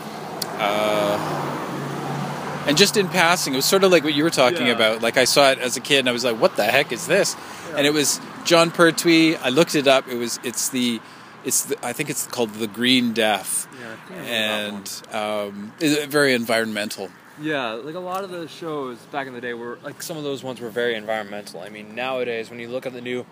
[0.62, 4.74] uh, and just in passing, it was sort of like what you were talking Yeah.
[4.74, 5.02] about.
[5.02, 7.08] Like I saw it as a kid, and I was like, "What the heck is
[7.08, 7.36] this?"
[7.76, 9.36] And it was Jon Pertwee.
[9.38, 10.08] I looked it up.
[10.08, 11.00] It was it's the
[11.43, 17.10] it's the, I think it's called the Green Death, Yeah, and um, very environmental.
[17.41, 20.24] yeah, like a lot of the shows back in the day were like some of
[20.24, 21.62] those ones were very environmental.
[21.62, 23.26] I mean, nowadays when you look at the new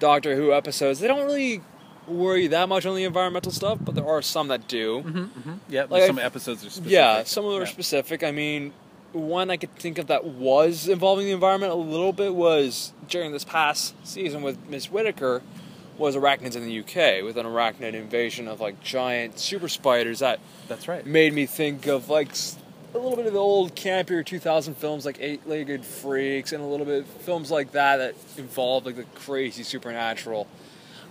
[0.00, 1.62] Doctor Who episodes, they don't really
[2.10, 5.02] worry that much on the environmental stuff, but there are some that do.
[5.02, 5.52] Mm-hmm.
[5.68, 6.90] Yeah, Like, some episodes are specific.
[6.92, 7.70] Yeah, some of them are Yeah.
[7.70, 8.22] specific.
[8.24, 8.72] I mean,
[9.12, 13.32] one I could think of that was involving the environment a little bit was during
[13.32, 15.42] this past season with Miss Whittaker
[15.98, 20.38] was arachnids in the UK with an arachnid invasion of like giant super spiders that
[20.68, 21.04] That's right.
[21.04, 22.28] made me think of like
[22.94, 26.86] a little bit of the old campier 2000 films like Eight-Legged Freaks and a little
[26.86, 30.46] bit of films like that that involved like the crazy supernatural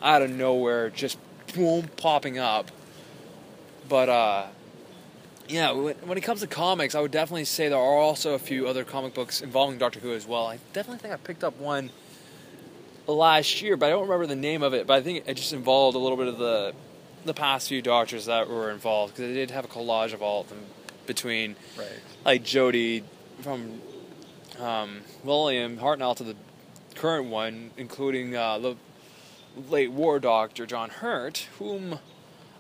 [0.01, 1.17] out of nowhere just
[1.55, 2.71] boom popping up.
[3.87, 4.47] But uh
[5.47, 8.39] yeah, when, when it comes to comics, I would definitely say there are also a
[8.39, 10.45] few other comic books involving Doctor Who as well.
[10.45, 11.89] I definitely think I picked up one
[13.07, 14.85] last year, but I don't remember the name of it.
[14.85, 16.73] But I think it just involved a little bit of the
[17.25, 20.41] the past few doctors that were involved because they did have a collage of all
[20.41, 20.59] of them
[21.05, 21.87] between Right.
[22.23, 23.03] like Jody
[23.41, 23.81] from
[24.59, 26.35] um, William Hartnell to the
[26.95, 28.75] current one, including uh, the
[29.69, 31.99] late war doctor John Hurt, whom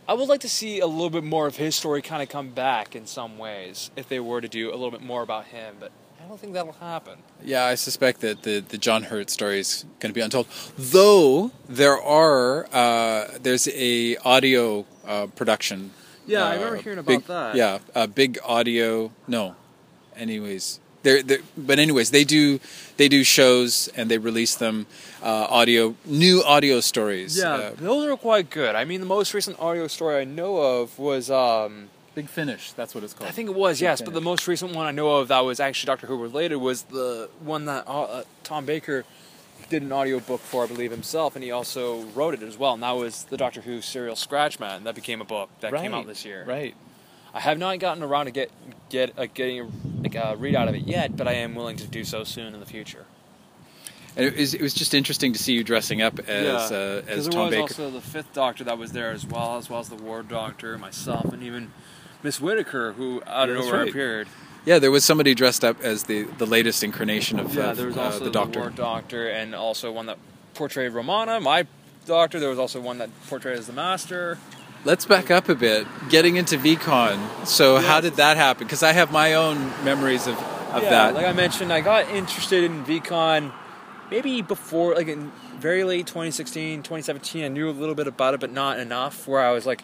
[0.07, 2.49] I would like to see a little bit more of his story kind of come
[2.49, 5.75] back in some ways if they were to do a little bit more about him,
[5.79, 7.19] but I don't think that'll happen.
[7.43, 10.47] Yeah, I suspect that the, the John Hurt story is going to be untold.
[10.77, 15.91] Though there are uh, there's a audio uh, production.
[16.27, 17.55] Yeah, I uh, remember hearing about big- that.
[17.55, 19.11] Yeah, a big audio.
[19.27, 19.55] No,
[20.15, 20.79] anyways,
[21.09, 22.59] they're, they're but anyways they do
[22.97, 24.85] they do shows and they release them
[25.23, 27.37] uh, audio new audio stories.
[27.37, 28.75] Yeah, uh, those are quite good.
[28.75, 32.73] I mean, the most recent audio story I know of was um, Big Finish.
[32.73, 33.29] That's what it's called.
[33.29, 35.41] I think it was, Big yes, but the most recent one I know of that
[35.41, 39.05] was actually Doctor Who related was the one that uh, uh, Tom Baker
[39.69, 42.73] did an audiobook for, I believe, himself, and he also wrote it as well.
[42.73, 46.07] And that was the Doctor Who serial Scratchman that became a book that came out
[46.07, 46.43] this year.
[46.45, 46.75] Right.
[47.33, 48.51] I have not gotten around to get
[48.89, 49.69] get uh, getting a,
[50.01, 52.53] like a read out of it yet, but I am willing to do so soon
[52.53, 53.05] in the future.
[54.15, 57.25] And it was, it was just interesting to see you dressing up as uh, as
[57.25, 57.61] because there Tom was Baker.
[57.61, 60.77] also the fifth Doctor that was there as well, as well as the War Doctor,
[60.77, 61.71] myself, and even
[62.23, 63.89] Miss Whittaker, who out of That's nowhere right.
[63.89, 64.27] appeared.
[64.65, 67.87] Yeah, there was somebody dressed up as the, the latest incarnation of, Yeah, of, there
[67.87, 68.59] was uh, also the the, Doctor.
[68.59, 70.17] War Doctor, and also one that
[70.53, 71.65] portrayed Romana, my
[72.05, 72.39] Doctor.
[72.39, 74.37] There was also one that portrayed as the Master.
[74.85, 75.85] Let's back up a bit.
[76.09, 77.45] Getting into VCon.
[77.45, 78.65] So how did that happen?
[78.65, 80.35] Because I have my own memories of,
[80.73, 81.15] of yeah, that.
[81.15, 83.51] like I mentioned, I got interested in VCon
[84.09, 87.43] maybe before, like in very late 2016, 2017.
[87.43, 89.27] I knew a little bit about it, but not enough.
[89.27, 89.83] Where I was like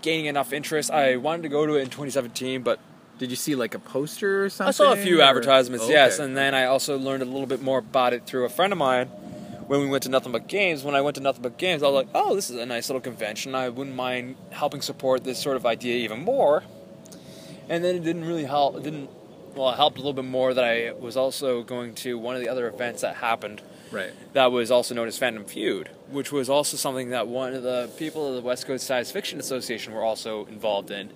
[0.00, 0.90] gaining enough interest.
[0.90, 2.80] I wanted to go to it in 2017, but
[3.18, 4.68] did you see like a poster or something?
[4.68, 5.92] I saw a few or- advertisements, Okay.
[5.92, 8.72] yes, and then I also learned a little bit more about it through a friend
[8.72, 9.10] of mine
[9.70, 10.82] when we went to Nothing But Games.
[10.82, 12.88] When I went to Nothing But Games, I was like, oh, this is a nice
[12.88, 13.54] little convention.
[13.54, 16.64] I wouldn't mind helping support this sort of idea even more.
[17.68, 18.74] And then it didn't really help.
[18.74, 19.08] It didn't.
[19.54, 22.42] Well, it helped a little bit more that I was also going to one of
[22.42, 24.10] the other events that happened right.
[24.32, 27.88] that was also known as Phantom Feud, which was also something that one of the
[27.96, 31.12] people of the West Coast Science Fiction Association were also involved in.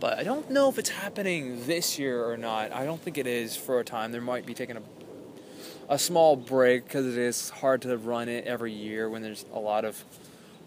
[0.00, 2.72] But I don't know if it's happening this year or not.
[2.72, 4.10] I don't think it is for a time.
[4.10, 4.82] There might be taking a
[5.88, 9.58] a small break because it is hard to run it every year when there's a
[9.58, 10.04] lot of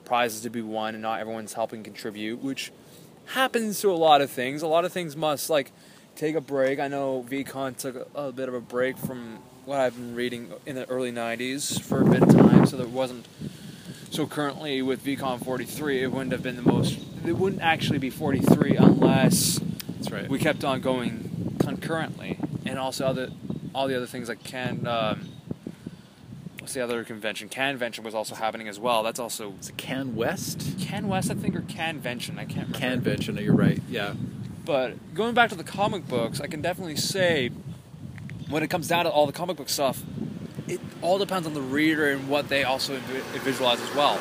[0.05, 2.71] prizes to be won and not everyone's helping contribute, which
[3.27, 4.61] happens to a lot of things.
[4.61, 5.71] A lot of things must like
[6.15, 6.79] take a break.
[6.79, 10.51] I know VCon took a, a bit of a break from what I've been reading
[10.65, 13.27] in the early '90s for a bit of time, so there wasn't.
[14.11, 16.97] So currently with VCon 43, it wouldn't have been the most.
[17.25, 20.27] It wouldn't actually be 43 unless That's right.
[20.27, 23.29] we kept on going concurrently, and also other
[23.73, 24.85] all the other things like Can.
[24.87, 25.29] Um,
[26.59, 27.49] what's the other convention?
[27.49, 29.03] Canvention was also happening as well.
[29.03, 30.77] That's also Is it Can West?
[30.79, 32.37] Can West, I think, or Canvention.
[32.37, 32.79] I can't remember.
[32.79, 33.37] Canvention.
[33.37, 33.81] You're right.
[33.89, 34.13] Yeah.
[34.65, 37.49] But going back to the comic books, I can definitely say
[38.49, 40.03] when it comes down to all the comic book stuff,
[40.67, 42.97] it all depends on the reader and what they also
[43.43, 44.19] visualize as well.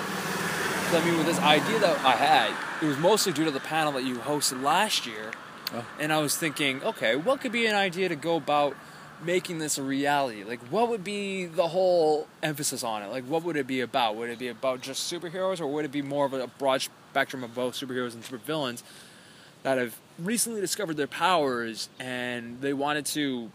[0.91, 2.51] I mean, with this idea that I had,
[2.83, 5.33] it was mostly due to the panel that you hosted last year.
[5.75, 5.85] Oh.
[6.01, 8.75] And I was thinking, okay, what could be an idea to go about
[9.23, 10.45] making this a reality?
[10.45, 13.09] Like, what would be the whole emphasis on it?
[13.09, 14.17] Like, what would it be about?
[14.17, 17.43] Would it be about just superheroes, or would it be more of a broad spectrum
[17.45, 18.83] of both superheroes and supervillains
[19.63, 23.51] that have recently discovered their powers and they wanted to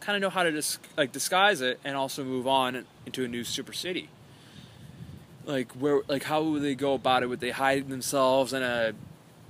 [0.00, 3.28] kind of know how to dis- like disguise it and also move on into a
[3.28, 4.08] new super city?
[5.44, 7.26] Like, where, like, how would they go about it?
[7.26, 8.92] Would they hide themselves in a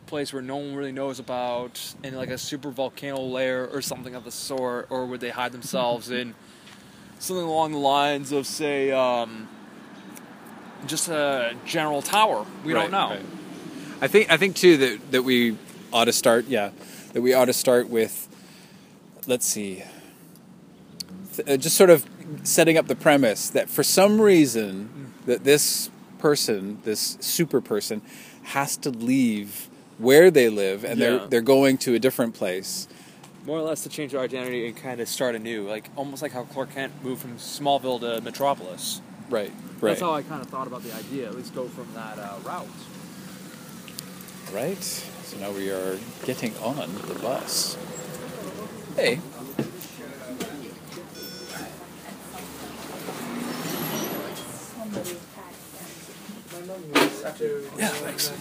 [0.09, 4.15] place where no one really knows about in like a super volcano lair or something
[4.15, 6.35] of the sort or would they hide themselves in
[7.19, 9.49] something along the lines of say um,
[10.87, 13.25] just a general tower we Right, don't know right.
[14.01, 15.57] I think I think too that that we
[15.93, 16.47] ought to start.
[16.47, 16.71] Yeah,
[17.15, 18.29] that we ought to start with.
[19.27, 19.83] Let's see.
[21.47, 22.07] uh, Just sort of
[22.45, 25.91] setting up the premise that for some reason that this
[26.21, 28.03] person, this super person,
[28.45, 29.69] has to leave
[29.99, 31.07] where they live, and Yeah.
[31.19, 32.89] they're they're going to a different place.
[33.47, 36.33] more or less to change their identity and kind of start anew like almost like
[36.33, 39.51] how clark kent moved from smallville to metropolis Right.
[39.81, 39.91] Right.
[39.93, 42.35] that's how i kind of thought about the idea at least go from that uh,
[42.45, 42.67] route
[44.53, 44.83] Right.
[44.83, 47.77] So now we are getting on the bus.
[48.97, 49.21] Hey.
[57.79, 58.33] Yeah, thanks.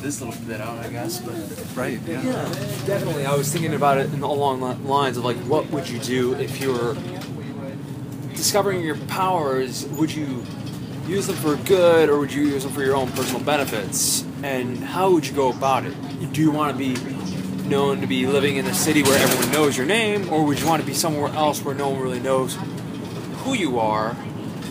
[0.00, 1.34] this little bit out i guess but
[1.76, 1.98] Right.
[2.06, 2.22] Yeah.
[2.86, 6.34] Definitely, I was thinking about it along the lines of like, what would you do
[6.34, 6.96] if you were
[8.34, 9.86] discovering your powers?
[9.86, 10.44] Would you
[11.08, 14.24] use them for good or would you use them for your own personal benefits?
[14.42, 16.32] And how would you go about it?
[16.32, 16.94] Do you want to be
[17.68, 20.66] known to be living in a city where everyone knows your name, or would you
[20.66, 22.56] want to be somewhere else where no one really knows
[23.38, 24.14] who you are,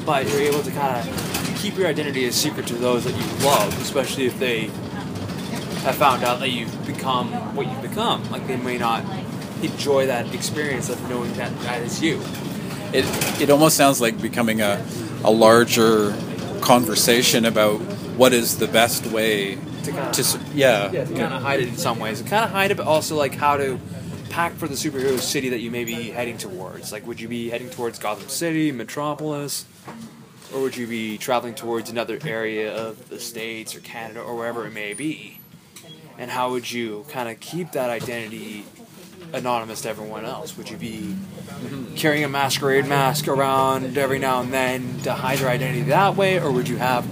[0.06, 3.46] but you're able to kind of keep your identity a secret to those that you
[3.46, 4.68] love, especially if they
[5.84, 8.30] have found out that you've become what you've become?
[8.32, 9.04] Like they may not
[9.64, 12.22] enjoy that experience of knowing that that is you.
[12.94, 13.06] It
[13.42, 14.84] it almost sounds like becoming a
[15.24, 16.14] a larger
[16.62, 17.80] conversation about
[18.18, 21.60] what is the best way To kind of to yeah Yeah, to kind of hide
[21.62, 22.22] it in some ways.
[22.22, 23.80] Kind of hide it, but also like how to
[24.34, 26.92] pack for the superhero city that you may be heading towards.
[26.92, 29.66] Like, would you be heading towards Gotham City, Metropolis,
[30.52, 34.66] or would you be traveling towards another area of the states or Canada or wherever
[34.66, 35.40] it may be?
[36.18, 38.66] And how would you kind of keep that identity
[39.34, 40.58] anonymous to everyone else?
[40.58, 41.16] Would you be
[41.96, 46.40] carrying a masquerade mask around every now and then to hide your identity that way,
[46.40, 47.06] or would you have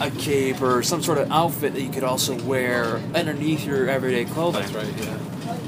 [0.00, 4.24] a cape or some sort of outfit that you could also wear underneath your everyday
[4.24, 4.62] clothing.
[4.62, 4.94] That's right.
[4.98, 5.58] Yeah.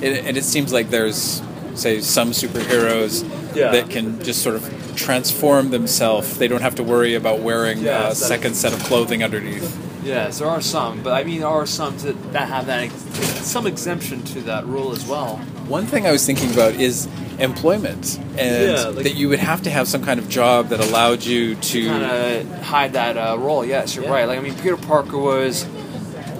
[0.00, 1.42] It, and it seems like there's,
[1.74, 3.70] say, some superheroes Yeah.
[3.72, 6.38] that can just sort of transform themselves.
[6.38, 9.76] They don't have to worry about wearing Yeah, a that- second set of clothing underneath.
[10.04, 12.94] Yes, there are some, but I mean there are some that, that have that ex-
[13.46, 15.36] some exemption to that rule as well.
[15.66, 19.62] One thing I was thinking about is employment, and Yeah, like- that you would have
[19.62, 21.86] to have some kind of job that allowed you to.
[21.86, 23.64] Kind of hide that uh, role.
[23.64, 24.10] Yes, you're Yeah.
[24.12, 24.28] right.
[24.28, 25.64] Like I mean, Peter Parker was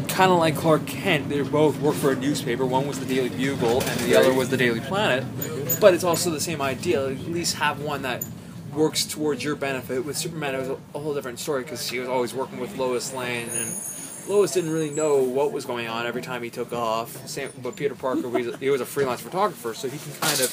[0.09, 1.29] kind of like Clark Kent.
[1.29, 2.67] They both worked for a newspaper.
[2.67, 5.25] One was the Daily Bugle, and the other was the Daily Planet.
[5.81, 7.07] But it's also the same idea.
[7.09, 8.25] At least have one that
[8.75, 10.05] works towards your benefit.
[10.05, 13.15] With Superman, it was a, whole different story because he was always working with Lois
[13.15, 13.73] Lane, and
[14.29, 17.27] Lois didn't really know what was going on every time he took off.
[17.29, 20.51] Same, but Peter Parker, he was a freelance photographer, so he can kind of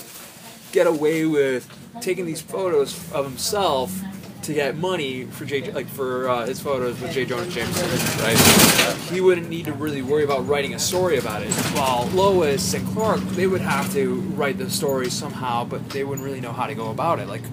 [0.76, 1.66] get away with
[2.02, 3.98] taking these photos of himself
[4.42, 7.26] to get money for J, like for uh, his photos with J.
[7.26, 7.90] Jonah Jameson.
[8.20, 8.98] right?
[9.10, 11.52] He wouldn't need to really worry about writing a story about it.
[11.74, 16.26] While Lois and Clark, they would have to write the story somehow, but they wouldn't
[16.26, 17.28] really know how to go about it.
[17.30, 17.44] Like,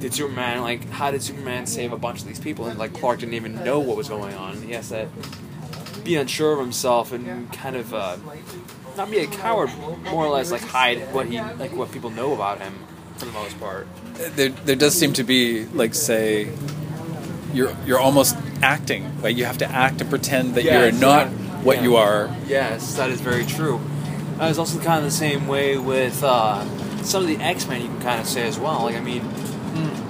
[0.00, 2.66] did Superman like how did Superman save a bunch of these people?
[2.66, 4.60] And like Clark didn't even know what was going on.
[4.60, 5.08] He has to
[6.02, 8.16] be unsure of himself and kind of uh,
[8.96, 9.70] not be a coward,
[10.10, 12.74] more or less like hide what he like what people know about him
[13.16, 13.86] for the most part.
[14.36, 16.48] there, there does seem to be like say
[17.52, 21.30] you're you're almost acting like you have to act and pretend that Yes, you're not
[21.30, 21.62] yeah.
[21.62, 21.82] what Yeah.
[21.84, 23.80] you are Yes, that is very true.
[24.40, 26.64] Uh, it's also kind of the same way with uh,
[27.02, 27.82] some of the X Men.
[27.82, 28.82] You can kind of say as well.
[28.82, 29.22] Like I mean,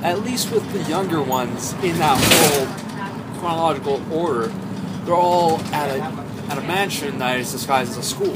[0.03, 4.47] at least with the younger ones in that whole chronological order,
[5.05, 6.03] they're all at a
[6.51, 8.35] at a mansion that is disguised as a school.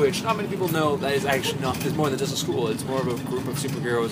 [0.00, 2.68] Which not many people know that is actually not is more than just a school.
[2.68, 4.10] It's more of a group of superheroes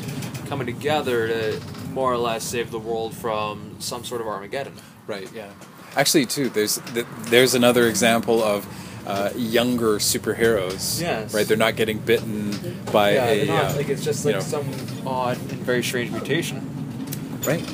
[0.48, 1.60] coming together to
[1.92, 4.74] more or less save the world from some sort of Armageddon.
[5.06, 5.50] right yeah
[5.96, 8.66] actually too there's th- there's another example of
[9.06, 11.32] uh, younger superheroes Yes.
[11.34, 12.52] right they're not getting bitten
[12.92, 14.66] by Yeah, a not, uh, like it's just you like know, some
[15.06, 16.60] odd and very strange mutation.
[17.46, 17.64] right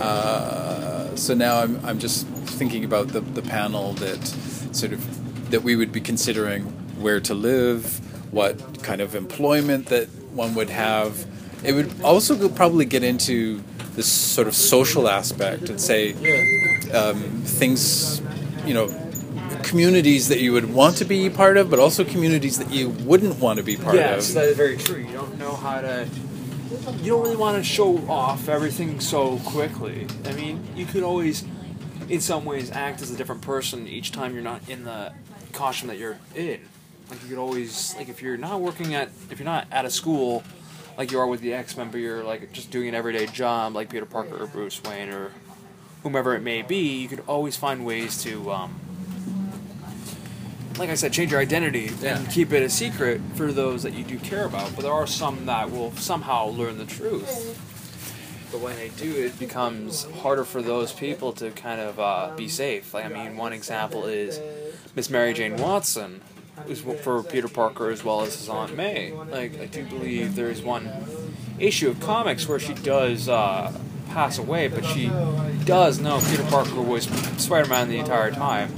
[0.00, 4.24] uh, so now I'm, I'm just thinking about the, the panel that
[4.72, 7.98] sort of that we would be considering where to live
[8.32, 11.26] what kind of employment that one would have
[11.64, 13.62] it would also probably get into
[13.94, 16.12] this sort of social aspect and say
[16.92, 18.22] um, things
[18.64, 18.88] you know
[19.62, 23.38] communities that you would want to be part of but also communities that you wouldn't
[23.38, 24.00] want to be part of.
[24.00, 24.98] yes, that is very true.
[24.98, 26.08] You don't know how to.
[27.02, 30.06] You don't really want to show off everything so quickly.
[30.24, 31.44] I mean, you could always,
[32.08, 35.12] in some ways, act as a different person each time you're not in the
[35.52, 36.60] costume that you're in.
[37.10, 39.90] Like you could always, like if you're not working at, if you're not at a
[39.90, 40.42] school,
[40.96, 43.74] like you are with the X Men, but you're like just doing an everyday job,
[43.74, 45.32] like Peter Parker or Bruce Wayne or
[46.02, 48.78] whomever it may be, you could always find ways to, um,
[50.78, 52.16] like I said, change your identity Yeah.
[52.18, 54.74] and keep it a secret for those that you do care about.
[54.74, 57.58] But there are some that will somehow learn the truth.
[58.50, 62.48] But when they do, it becomes harder for those people to kind of uh, be
[62.48, 62.94] safe.
[62.94, 64.40] Like I mean, one example is
[64.96, 66.20] Miss Mary Jane Watson,
[66.66, 69.12] who's for Peter Parker as well as his Aunt May.
[69.12, 70.90] Like I do believe there is one
[71.58, 73.72] issue of comics where she does uh,
[74.08, 75.10] pass away, but she
[75.64, 77.04] does know Peter Parker was
[77.36, 78.72] Spider-Man the entire time.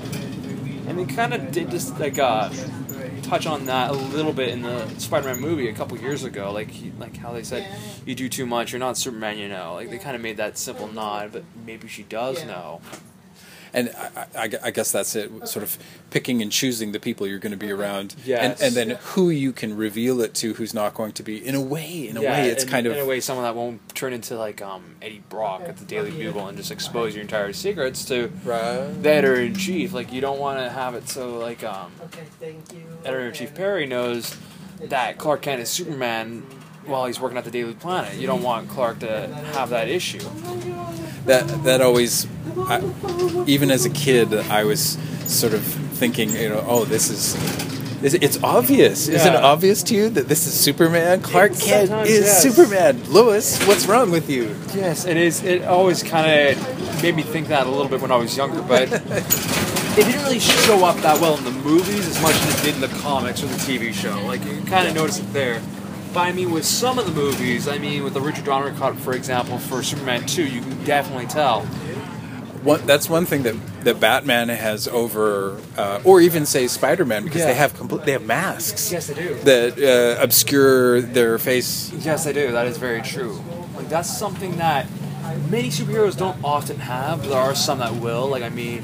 [0.87, 2.51] And they kind of did just like uh,
[3.23, 6.71] touch on that a little bit in the Spider-Man movie a couple years ago, like
[6.71, 7.67] he, like how they said,
[8.05, 9.75] "You do too much, you're not Superman," you know.
[9.75, 12.81] Like they kind of made that simple nod, but maybe she does know.
[13.75, 15.31] And I, I, I guess that's it.
[15.49, 15.79] Sort of
[16.11, 18.61] picking and choosing the people you're going to be around, Yes.
[18.61, 21.45] and, and then who you can reveal it to, who's not going to be.
[21.45, 23.45] In a way, in a Yeah, way, it's in, kind of in a way someone
[23.45, 27.15] that won't turn into like um, Eddie Brock at the Daily Bugle and just expose
[27.15, 28.89] your entire secrets to right.
[29.03, 29.93] the editor in chief.
[29.93, 32.85] Like you don't want to have it so like um, Okay, thank you.
[33.05, 34.37] editor in chief Perry knows
[34.81, 36.43] that Clark Kent is Superman
[36.85, 38.17] while he's working at the Daily Planet.
[38.19, 40.19] You don't want Clark to have that issue.
[41.27, 42.27] that that always
[42.59, 47.35] I, even as a kid i was sort of thinking you know oh this is
[48.03, 52.25] is- it's obvious isn't it obvious to you that this is superman clark kent is
[52.27, 52.43] yes.
[52.43, 55.43] superman lois what's wrong with you Yes, it is.
[55.43, 58.63] It always kind of made me think that a little bit when I was younger,
[58.63, 62.65] but it didn't really show up that well in the movies as much as it
[62.65, 64.19] did in the comics or the TV show.
[64.27, 65.61] Like you kind of notice it there.
[66.15, 68.97] But I mean, with some of the movies, I mean, with the Richard Donner cut,
[68.97, 71.67] for example, for Superman 2, you can definitely tell.
[72.65, 77.41] One, that's one thing that, that batman has over uh, or even say spider-man because
[77.41, 77.47] Yeah.
[77.49, 79.35] they have complete they have masks Yes, they do.
[79.45, 79.79] that
[80.19, 82.53] uh, obscure their face Yes, they do.
[82.53, 83.41] That is very true.
[83.77, 84.87] Like that's something that
[85.51, 87.27] many superheroes don't often have.
[87.29, 88.29] There are some that will.
[88.29, 88.83] Like I mean,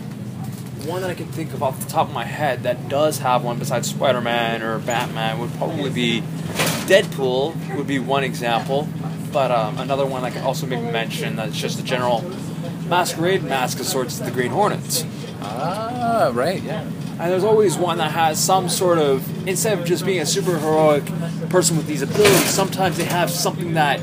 [0.87, 3.45] one that I can think of off the top of my head that does have
[3.45, 6.23] one besides Spider-Man or Batman would probably be
[6.87, 7.77] Deadpool.
[7.77, 8.89] Would be one example.
[9.33, 12.21] But um, another one I can also maybe mention that's just a general
[12.89, 15.05] masquerade mask of sorts is the Green Hornets.
[15.43, 16.83] ah right yeah
[17.21, 20.57] And there's always one that has some sort of, instead of just being a super
[20.59, 21.05] heroic
[21.51, 24.01] person with these abilities, sometimes they have something that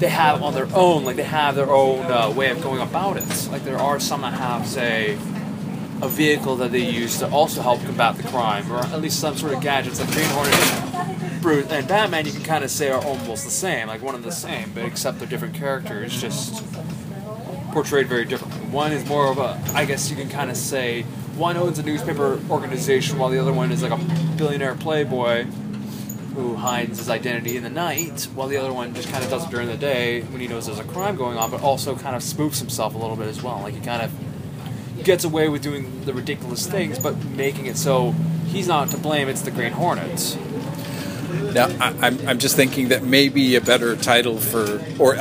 [0.00, 1.04] they have on their own.
[1.04, 3.48] Like they have their own uh, way of going about it.
[3.52, 5.18] Like there are some that have, say,
[6.02, 9.36] a vehicle that they use to also help combat the crime, or at least some
[9.36, 10.00] sort of gadgets.
[10.00, 13.88] Like Green Hornet, Bruce, and Batman, you can kind of say are almost the same,
[13.88, 16.64] like one and the same, but except they're different characters, just
[17.76, 18.58] portrayed very differently.
[18.70, 21.02] One is more of a, I guess you can kind of say,
[21.36, 24.02] one owns a newspaper organization while the other one is like a
[24.38, 25.44] billionaire playboy
[26.34, 29.44] who hides his identity in the night, while the other one just kind of does
[29.44, 32.16] it during the day when he knows there's a crime going on, but also kind
[32.16, 33.60] of spoofs himself a little bit as well.
[33.60, 38.12] Like he kind of gets away with doing the ridiculous things, but making it so
[38.46, 40.38] he's not to blame, it's the Green Hornets.
[41.52, 45.16] Now, I, I'm, I'm just thinking that maybe a better title for, or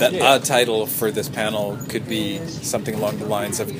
[0.00, 0.34] that Yeah.
[0.34, 3.70] a title for this panel could be something along the lines of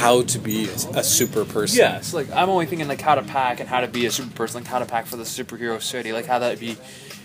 [0.00, 1.78] how to be a super person.
[1.78, 4.34] Yes, like I'm only thinking like how to pack and how to be a super
[4.34, 6.76] person, like how to pack for the superhero city, like how that'd be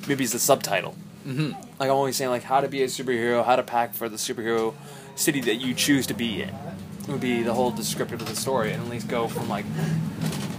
[0.08, 0.96] maybe as the subtitle.
[1.28, 1.52] Mm-hmm.
[1.80, 4.18] Like I'm only saying like how to be a superhero, how to pack for the
[4.18, 4.74] superhero
[5.16, 6.54] city that you choose to be in.
[7.08, 9.66] Would be the whole descriptive of the story, and at least go from like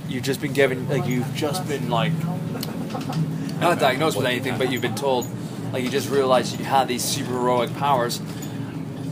[0.08, 2.12] you've just been given, like you've just been like
[3.60, 5.26] not diagnosed with anything, but you've been told,
[5.72, 8.18] like you just realized you had these super heroic powers.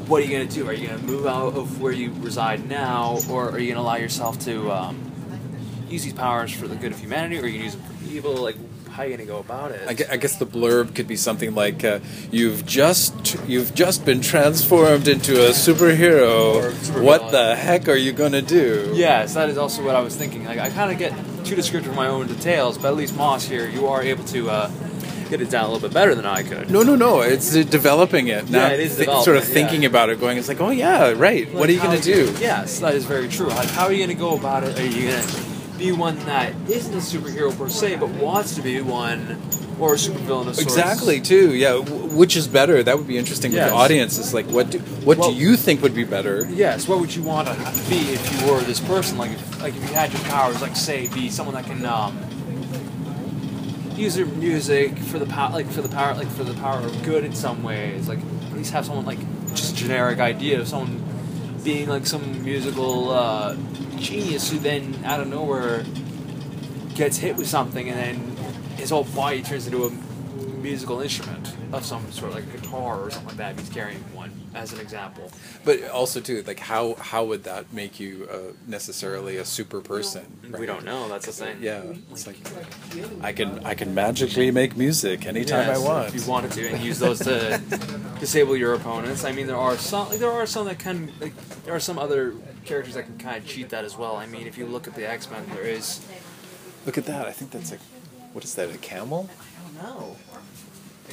[0.07, 0.67] What are you gonna do?
[0.69, 3.97] Are you gonna move out of where you reside now, or are you gonna allow
[3.97, 4.97] yourself to um,
[5.89, 8.13] use these powers for the good of humanity, or are you gonna use them for
[8.13, 8.35] evil?
[8.35, 8.57] Like,
[8.91, 9.83] how are you gonna go about it?
[9.87, 12.01] I gue- I guess the blurb could be something like, uh,
[12.33, 16.57] "You've just you've just been transformed into a superhero.
[16.57, 20.17] Or what the heck are you gonna do?" Yes, that is also what I was
[20.17, 20.45] thinking.
[20.45, 21.13] Like, I kind of get
[21.45, 24.51] too descriptive of my own details, but at least Moss here, you are able to
[24.51, 24.71] uh,
[25.31, 26.71] get it down a little bit better than I could.
[26.71, 27.21] No, no, no.
[27.21, 28.51] It's developing it.
[28.51, 29.89] Now, Yeah, it is thi- sort of thinking yeah.
[29.89, 31.53] about it, going, it's like, oh yeah, right.
[31.55, 32.35] what are you gonna do?
[32.41, 33.47] Yes, that is very true.
[33.49, 34.79] Like, how are you gonna go about it?
[34.79, 35.27] Are you gonna
[35.79, 39.41] be one that isn't a superhero per se, but wants to be one,
[39.79, 40.61] or a supervillain of sorts?
[40.63, 41.21] Exactly.
[41.23, 41.55] Too.
[41.55, 41.75] Yeah.
[41.79, 42.83] W- which is better?
[42.83, 43.65] That would be interesting Yes.
[43.65, 44.19] with the audience.
[44.19, 44.79] It's like, what do
[45.09, 46.47] what Well- do you think would be better?
[46.53, 46.87] Yes.
[46.87, 47.55] What would you want to
[47.89, 49.17] be if you were this person?
[49.17, 52.19] Like, if, like if you had your powers, like say, be someone that can um,
[54.01, 57.03] use their music for the power, like for the power, like for the power of
[57.03, 58.09] good in some ways.
[58.09, 59.19] Like at least have someone like
[59.51, 61.05] just a generic idea of someone
[61.63, 63.55] being like some musical uh,
[63.97, 65.85] genius who then out of nowhere
[66.95, 68.37] gets hit with something and then
[68.77, 73.11] his whole body turns into a musical instrument of some sort, like a guitar or
[73.11, 73.53] something like that.
[73.53, 75.31] If he's carrying one, as an example.
[75.65, 80.39] But also too, like how how would that make you uh, necessarily a super person?
[80.49, 80.61] Right?
[80.61, 81.09] We don't know.
[81.09, 81.59] That's the thing.
[81.61, 81.83] Yeah.
[82.11, 82.39] It's like
[83.23, 86.09] I can I can magically make music anytime Yes, I want.
[86.09, 87.59] If you wanted to, and use those to
[88.21, 89.25] disable your opponents.
[89.25, 90.09] I mean, there are some.
[90.09, 91.13] Like, there are some that can.
[91.21, 91.35] Like,
[91.65, 92.35] there are some other
[92.65, 94.17] characters that can kind of cheat that as well.
[94.17, 96.05] I mean, if you look at the X Men, there is.
[96.87, 97.27] Look at that.
[97.27, 97.81] I think that's like,
[98.33, 98.75] what is that?
[98.75, 99.29] A camel?
[99.39, 100.17] I don't know.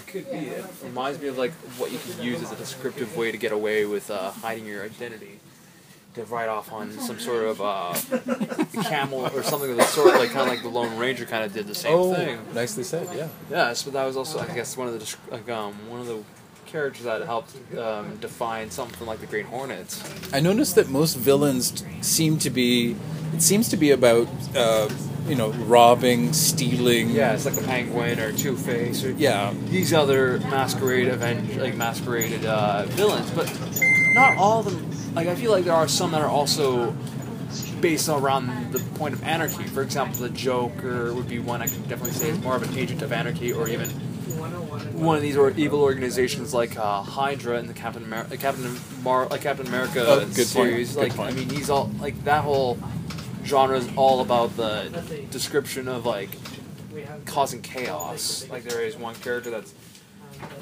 [0.08, 0.38] It could be.
[0.38, 3.52] It reminds me of like what you can use as a descriptive way to get
[3.52, 5.40] away with uh, hiding your identity.
[6.14, 7.94] To write off on some sort of uh,
[8.84, 11.54] camel or something of the sort, like kind of like the Lone Ranger kind of
[11.54, 12.40] did the same oh, thing.
[12.56, 13.08] nicely said.
[13.16, 13.28] Yeah.
[13.52, 16.24] Yes, but that was also, I guess, one of the like um one of the
[16.66, 20.04] characters that helped um, define something like the Green Hornets.
[20.34, 22.96] I noticed that most villains t- seem to be.
[23.34, 24.90] It seems to be about uh,
[25.28, 27.10] you know robbing, stealing.
[27.10, 29.54] Yeah, it's like the Penguin or Two Face or Yeah.
[29.66, 33.48] these other masquerade event like masqueraded uh, villains, but
[34.14, 35.14] not all of them.
[35.16, 36.96] Like I feel like there are some that are also
[37.82, 39.64] based around the point of anarchy.
[39.64, 42.78] For example, the Joker would be one I can definitely say is more of an
[42.78, 43.90] agent of anarchy, or even
[44.98, 49.28] one of these or evil organizations like uh, Hydra in the Captain America, Captain Mar-
[49.28, 50.94] like Captain America Oh, good point, series.
[50.94, 51.32] good Like point.
[51.32, 52.78] I mean, he's all like that whole
[53.48, 56.30] genre is all about the description of like
[57.26, 58.48] causing chaos.
[58.50, 59.74] Like there is one character that's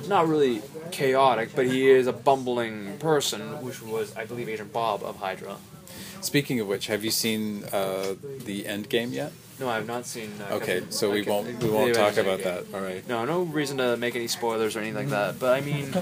[0.08, 0.62] not really
[0.92, 5.58] chaotic, but he is a bumbling person, which was, I believe, Agent Bob of Hydra.
[6.22, 8.16] Speaking of which, have you seen uh,
[8.46, 9.32] the End Game yet?
[9.60, 10.32] No, I have not seen.
[10.42, 12.66] Uh, Okay, Captain- so we won't we won't talk about that.
[12.74, 13.08] All right.
[13.08, 15.40] No, no reason to make any spoilers or anything like that.
[15.40, 15.94] But I mean,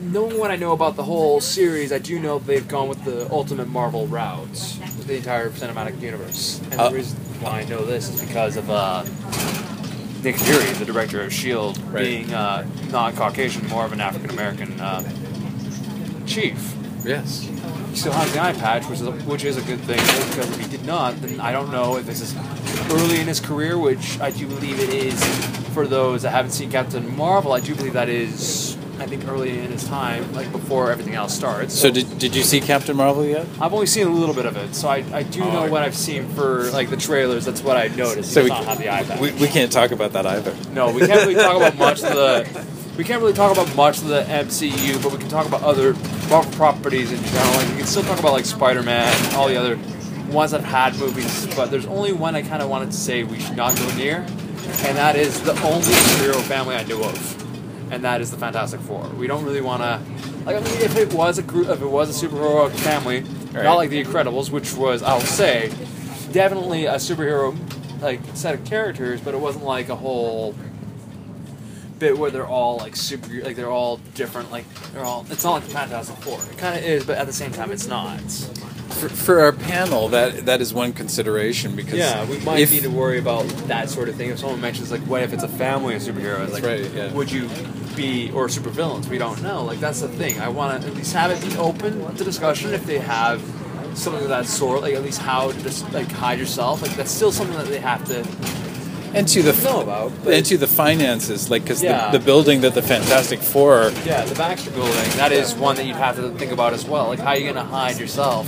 [0.00, 3.30] knowing what I know about the whole series, I do know they've gone with the
[3.30, 6.60] ultimate Marvel route with the entire cinematic universe.
[6.70, 9.02] And Uh, the reason why I know this is because of uh,
[10.22, 12.02] Nick Fury, the director of Shield, Right.
[12.04, 15.02] Being uh, non-Caucasian, more of an African American uh,
[16.26, 16.74] chief.
[17.04, 17.46] Yes.
[17.94, 19.98] He still has the eye patch, which is a, which is a good thing.
[19.98, 22.34] Because if he did not, then I don't know if this is
[22.90, 25.24] early in his career, which I do believe it is.
[25.74, 28.76] For those that haven't seen Captain Marvel, I do believe that is.
[28.98, 31.72] I think early in his time, like before everything else starts.
[31.72, 33.46] So did, did you see Captain Marvel yet?
[33.60, 35.70] I've only seen a little bit of it, so I, I do Oh, know okay.
[35.70, 37.44] what I've seen for like the trailers.
[37.44, 38.32] That's what I noticed.
[38.32, 39.20] So he we, not have the eye patch.
[39.20, 40.52] we, we can't talk about that either.
[40.72, 42.66] No, we can't really talk about much of the.
[42.96, 45.94] We can't really talk about much of the MCU, but we can talk about other
[46.28, 47.54] Marvel properties in general.
[47.56, 49.76] Like we can still talk about like Spider-Man, and all the other
[50.30, 51.46] ones that have had movies.
[51.56, 54.18] But there's only one I kind of wanted to say we should not go near,
[54.18, 58.80] and that is the only superhero family I know of, and that is the Fantastic
[58.80, 59.08] Four.
[59.18, 60.00] We don't really want to.
[60.44, 63.64] Like I mean, if it was a group, if it was a superhero family, Right.
[63.64, 65.68] not like the Incredibles, which was I'll say,
[66.32, 67.56] definitely a superhero
[68.00, 70.54] like set of characters, but it wasn't like a whole
[72.04, 75.52] bit where they're all like super like they're all different like they're all it's not
[75.52, 76.38] like the Fantastic Four.
[76.50, 78.20] It kind of is, but at the same time it's not.
[78.20, 82.82] For, for our panel, that that is one consideration because Yeah, we might if, need
[82.82, 84.30] to worry about that sort of thing.
[84.30, 86.52] If someone mentions like, what if it's a family of superheroes?
[86.52, 87.12] Like, right, yeah.
[87.12, 87.48] would you
[87.96, 89.08] be or supervillains?
[89.08, 89.64] We don't know.
[89.64, 90.38] Like that's the thing.
[90.40, 93.40] I want to at least have it be open to discussion if they have
[93.94, 94.82] something of that sort.
[94.82, 96.82] Like at least how to just like hide yourself.
[96.82, 98.22] Like that's still something that they have to
[99.14, 100.12] and to the know about.
[100.24, 102.10] But and to the finances, like because Yeah.
[102.10, 105.10] the, the building that the Fantastic Four yeah, the Baxter Building.
[105.16, 107.08] That is one that you'd have to think about as well.
[107.08, 108.46] Like how are you gonna hide yourself?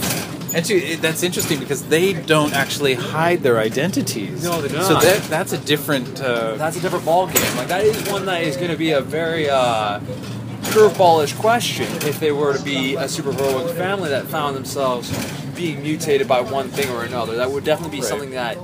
[0.55, 4.43] And to, it, that's interesting because they don't actually hide their identities.
[4.45, 6.21] No, they do So that that's a different.
[6.21, 7.57] Uh, that's a different ball game.
[7.57, 10.01] Like that is one that is going to be a very uh,
[10.73, 15.11] curveballish question if they were to be a superheroic family that found themselves
[15.55, 17.37] being mutated by one thing or another.
[17.37, 18.09] That would definitely be Right.
[18.09, 18.57] something that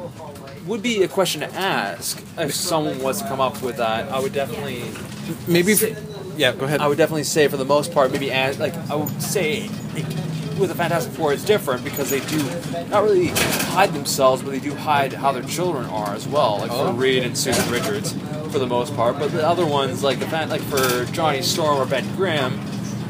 [0.67, 4.11] would be a question to ask if someone was to come up with that.
[4.13, 4.85] I would definitely,
[5.49, 5.75] maybe.
[6.37, 6.81] yeah, go ahead.
[6.81, 9.69] I would definitely say for the most part, maybe ask, like I would say.
[10.59, 12.37] With the Fantastic Four, it's different because they do
[12.91, 13.29] not really
[13.73, 16.59] hide themselves, but they do hide how their children are as well.
[16.59, 16.89] Like Oh.
[16.89, 18.13] for Reed and Susan Richards,
[18.53, 19.19] for the most part.
[19.19, 22.61] But the other ones, like the fan, like for Johnny Storm or Ben Grimm,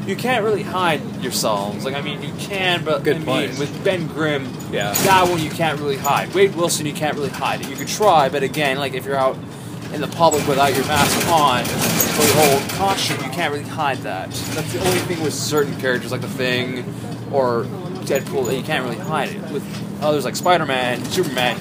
[0.05, 1.85] you can't really hide yourselves.
[1.85, 4.93] Like I mean, you can, but Good I mean, with Ben Grimm, Yeah.
[4.93, 6.33] that one you can't really hide.
[6.33, 7.69] Wade Wilson, you can't really hide it.
[7.69, 9.37] You could try, but again, like if you're out
[9.93, 13.97] in the public without your mask on or your whole costume, you can't really hide
[13.99, 14.29] that.
[14.31, 16.79] That's the only thing with certain characters like the Thing
[17.31, 17.63] or
[18.05, 19.41] Deadpool that you can't really hide it.
[19.51, 19.63] With
[20.03, 21.57] others like Spider-Man, Superman,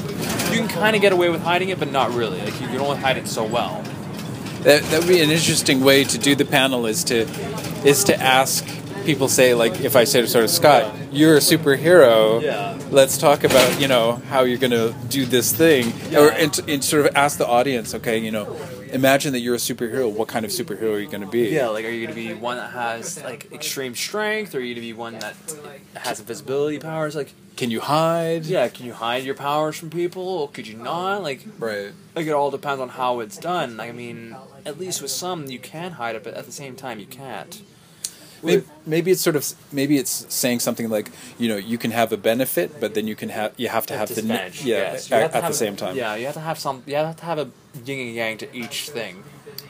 [0.50, 2.40] you can kind of get away with hiding it, but not really.
[2.40, 3.82] Like you can only hide it so well.
[4.62, 7.26] That that would be an interesting way to do the panel is to
[7.84, 8.66] is to ask
[9.04, 12.40] people say like if I say to sort of Scott, you're a superhero.
[12.42, 12.78] Yeah.
[12.90, 16.20] Let's talk about you know how you're going to do this thing, Yeah.
[16.20, 17.94] or and, and sort of ask the audience.
[17.94, 18.54] Okay, you know,
[18.92, 20.12] imagine that you're a superhero.
[20.12, 21.48] What kind of superhero are you going to be?
[21.48, 24.74] Yeah, like are you gonna be one that has like extreme strength, or are you
[24.74, 25.34] gonna be one that
[25.96, 27.16] has invisibility powers?
[27.16, 28.44] Like, Can you hide?
[28.44, 30.22] yeah, can you hide your powers from people?
[30.28, 31.22] Or could you not?
[31.22, 31.92] Like, Right.
[32.14, 33.78] like it all depends on how it's done.
[33.78, 36.76] Like, I mean, at least with some you can hide it, but at the same
[36.76, 37.62] time you can't.
[38.42, 42.12] Maybe, maybe it's sort of maybe it's saying something like you know you can have
[42.12, 45.12] a benefit, but then you can have you have to have the ne- yeah yes.
[45.12, 45.96] At, have at the same time.
[45.96, 46.82] Yeah, you have to have some.
[46.86, 47.50] You have to have a
[47.86, 49.22] yin and yang to each thing.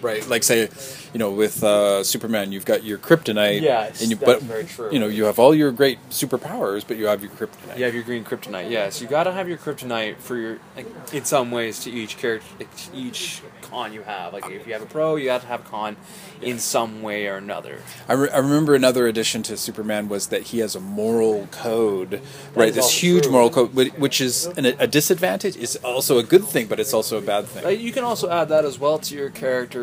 [0.02, 0.26] Right?
[0.28, 0.68] Like say,
[1.12, 3.60] you know, with uh, Superman, you've got your kryptonite.
[3.60, 4.90] Yes, and you, that's but very true.
[4.92, 7.78] you know, you have all your great superpowers, but you have your kryptonite.
[7.78, 8.70] You have your green kryptonite.
[8.70, 12.18] Yes, you got to have your kryptonite for your, like, in some ways, to each
[12.18, 13.42] character, each
[13.72, 14.32] con you have.
[14.32, 15.96] Like if you have a pro, you have to have a con
[16.40, 17.78] in some way or another.
[18.08, 22.20] I, re- I remember another addition to Superman was that he has a moral code,
[22.54, 22.72] right?
[22.74, 23.32] This huge true.
[23.32, 25.56] moral code, which is an, a disadvantage.
[25.56, 27.64] It's also a good thing, but it's also a bad thing.
[27.64, 29.30] Uh, you can also add that as well to your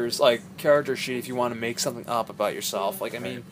[0.09, 3.01] characters, like character sheet, if you want to make something up about yourself.
[3.01, 3.43] Like I mean,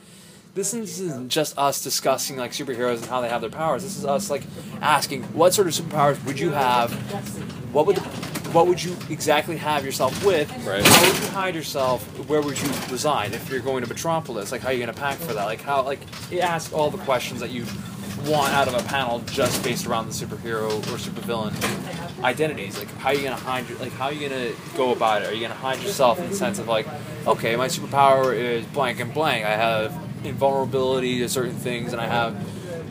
[0.55, 3.83] this isn't just us discussing like superheroes and how they have their powers.
[3.83, 4.43] This is us like
[4.81, 6.91] asking, what sort of superpowers would you have?
[7.73, 7.97] What would
[8.53, 10.49] what would you exactly have yourself with?
[10.65, 10.83] Right.
[10.83, 12.03] How would you hide yourself?
[12.29, 14.51] Where would you reside if you're going to Metropolis?
[14.51, 15.45] Like how are you going to pack for that?
[15.45, 15.99] Like how like
[16.31, 17.65] it asks all the questions that you
[18.25, 21.53] want out of a panel just based around the superhero or supervillain
[22.23, 22.77] identities.
[22.77, 25.29] Like how are you gonna hide your, like how are you gonna go about it?
[25.29, 26.87] Are you gonna hide yourself in the sense of like,
[27.25, 29.45] okay, my superpower is blank and blank.
[29.45, 29.93] I have
[30.23, 32.35] invulnerability to certain things and I have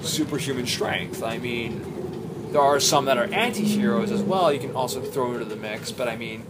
[0.03, 1.22] superhuman strength.
[1.22, 1.93] I mean
[2.53, 5.91] there are some that are anti-heroes as well you can also throw into the mix,
[5.93, 6.45] but I mean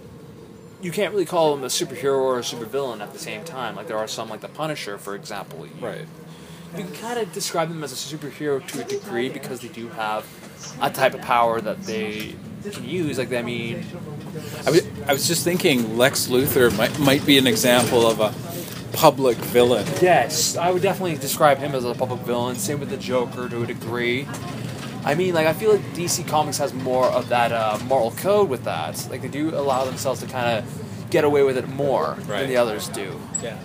[0.83, 3.75] you can't really call them a superhero or a supervillain at the same time.
[3.75, 5.67] Like there are some like the Punisher, for example.
[5.67, 6.07] You- Right.
[6.77, 9.89] you can kind of describe them as a superhero to a degree because they do
[9.89, 10.27] have
[10.83, 12.35] a type of power that they
[12.83, 13.19] use.
[13.19, 13.85] Like, I mean,
[14.67, 18.35] I was, I was just thinking Lex Luthor might, might be an example of a
[18.97, 19.87] public villain.
[20.01, 22.57] yes, I would definitely describe him as a public villain.
[22.57, 24.27] Same with the Joker to a degree.
[25.05, 28.49] I mean, like, I feel like DC Comics has more of that uh, moral code
[28.49, 29.07] with that.
[29.11, 32.41] Like, they do allow themselves to kind of get away with it more Right.
[32.41, 33.21] than the others do.
[33.43, 33.57] Yeah.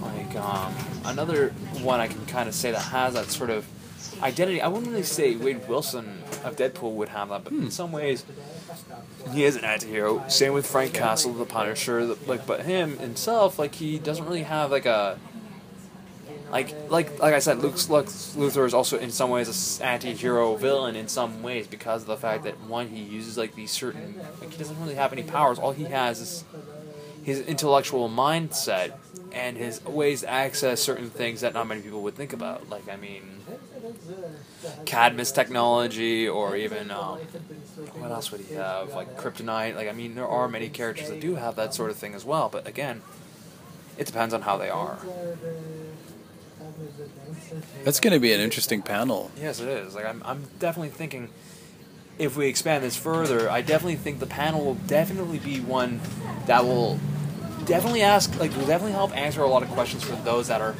[0.00, 1.48] Like um, another
[1.82, 3.66] one I can kind of say that has that sort of
[4.22, 4.60] identity.
[4.60, 7.68] I wouldn't really say Wade Wilson of Deadpool would have that, but in hmm.
[7.68, 8.24] some ways
[9.32, 10.24] he is an anti-hero.
[10.28, 12.06] Same with Frank Castle, the Punisher.
[12.06, 15.18] the- Like, but him himself, like he doesn't really have like a
[16.50, 19.80] like like like I said, Luke Lux Luthor is also in some ways a s-
[19.80, 23.70] anti-hero villain in some ways because of the fact that one he uses like these
[23.70, 25.58] certain like he doesn't really have any powers.
[25.58, 26.44] All he has is
[27.22, 28.94] his intellectual mindset
[29.32, 32.70] and his ways to access certain things that not many people would think about.
[32.70, 33.40] Like I mean,
[34.84, 37.18] Cadmus technology, or even um,
[37.98, 38.94] what else would he have?
[38.94, 39.74] Like kryptonite.
[39.76, 42.24] Like I mean, there are many characters that do have that sort of thing as
[42.24, 42.48] well.
[42.48, 43.02] But again,
[43.96, 44.98] it depends on how they are.
[47.84, 49.30] That's going to be an interesting panel.
[49.40, 49.94] Yes, it is.
[49.94, 51.28] Like I'm, I'm definitely thinking.
[52.18, 56.00] If we expand this further, I definitely think the panel will definitely be one
[56.46, 56.98] that will
[57.64, 60.74] definitely ask, like, will definitely help answer a lot of questions for those that are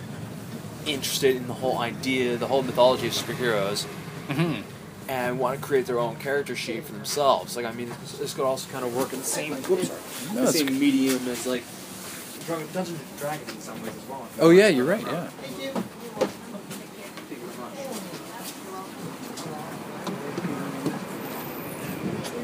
[0.86, 3.86] interested in the whole idea, the whole mythology of superheroes,
[4.28, 4.60] Mm-hmm.
[5.08, 7.56] and want to create their own character sheet for themselves.
[7.56, 10.34] Like, I mean, this, this could also kind of work in the same, whoops, sorry,
[10.34, 11.64] No, the it's same medium as like
[12.46, 14.28] Dungeons and Dragons in some ways as well.
[14.40, 15.00] Oh yeah, you're right.
[15.00, 15.26] Yeah.
[15.28, 15.74] Thank you very
[16.18, 17.78] much.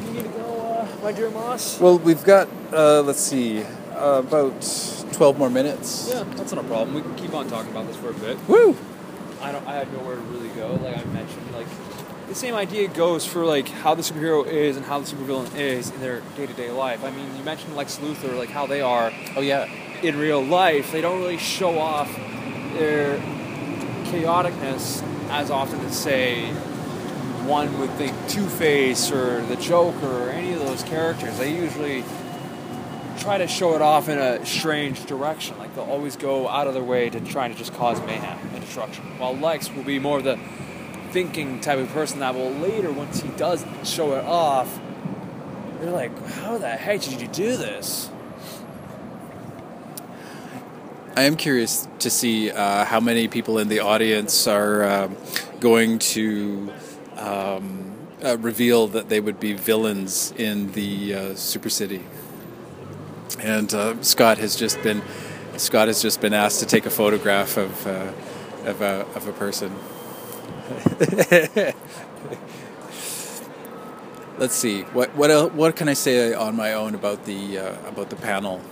[0.05, 1.81] You need to go, uh, my dear Moss?
[1.81, 4.63] Well, we've got uh, let's see, uh, about
[5.15, 6.09] twelve more minutes.
[6.13, 6.95] Yeah, that's not a problem.
[6.95, 8.37] We can keep on talking about this for a bit.
[8.49, 8.77] Woo!
[9.41, 9.67] I don't.
[9.67, 10.75] I have nowhere to really go.
[10.83, 11.67] Like I mentioned, like
[12.29, 15.91] the same idea goes for like how the superhero is and how the supervillain is
[15.91, 17.05] in their day to day life.
[17.05, 19.67] I mean, you mentioned Lex Luthor, like how they are Oh yeah.
[20.03, 20.91] in real life.
[20.93, 22.09] They don't really show off
[22.75, 23.19] their
[24.05, 26.51] chaoticness as often as say
[27.45, 31.39] one would think Two Face or the Joker or any of those characters.
[31.39, 32.03] They usually
[33.19, 35.59] try to show it off in a strange direction.
[35.59, 38.61] Like they'll always go out of their way to try to just cause mayhem and
[38.61, 39.05] destruction.
[39.19, 40.39] While Lex will be more of the
[41.11, 44.81] thinking type of person that will later, once he does show it off,
[45.81, 48.11] you're like, how the heck did you do this?
[51.17, 55.17] I am curious to see uh, how many people in the audience are um,
[55.61, 56.73] going to
[57.17, 57.95] um,
[58.25, 62.03] uh, reveal that they would be villains in the uh, Super City.
[63.45, 65.03] And uh, Scott has just been
[65.59, 68.11] Scott has just been asked to take a photograph of uh,
[68.65, 69.71] of a of a person.
[74.39, 77.77] Let's see what what el- what can I say on my own about the uh,
[77.87, 78.63] about the panel.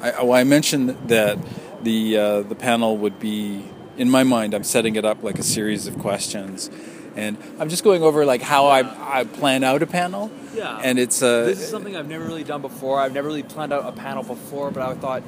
[0.00, 1.36] I, well, I mentioned that
[1.82, 3.64] the uh, the panel would be
[3.98, 4.54] in my mind.
[4.54, 6.70] I'm setting it up like a series of questions,
[7.20, 8.80] and I'm just going over like how I
[9.20, 10.30] I plan out a panel.
[10.54, 10.80] Yeah.
[10.82, 12.98] And it's uh, this is something I've never really done before.
[13.00, 15.22] I've never really planned out a panel before, but I thought,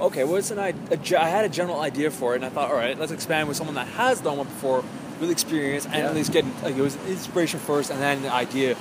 [0.00, 0.74] okay, what's an I?
[0.90, 3.12] a ge- I had a general idea for it, and I thought, all right, let's
[3.12, 4.84] expand with someone that has done one before,
[5.20, 6.08] with experience, and Yeah.
[6.08, 8.76] at least get like it was inspiration first, and then the idea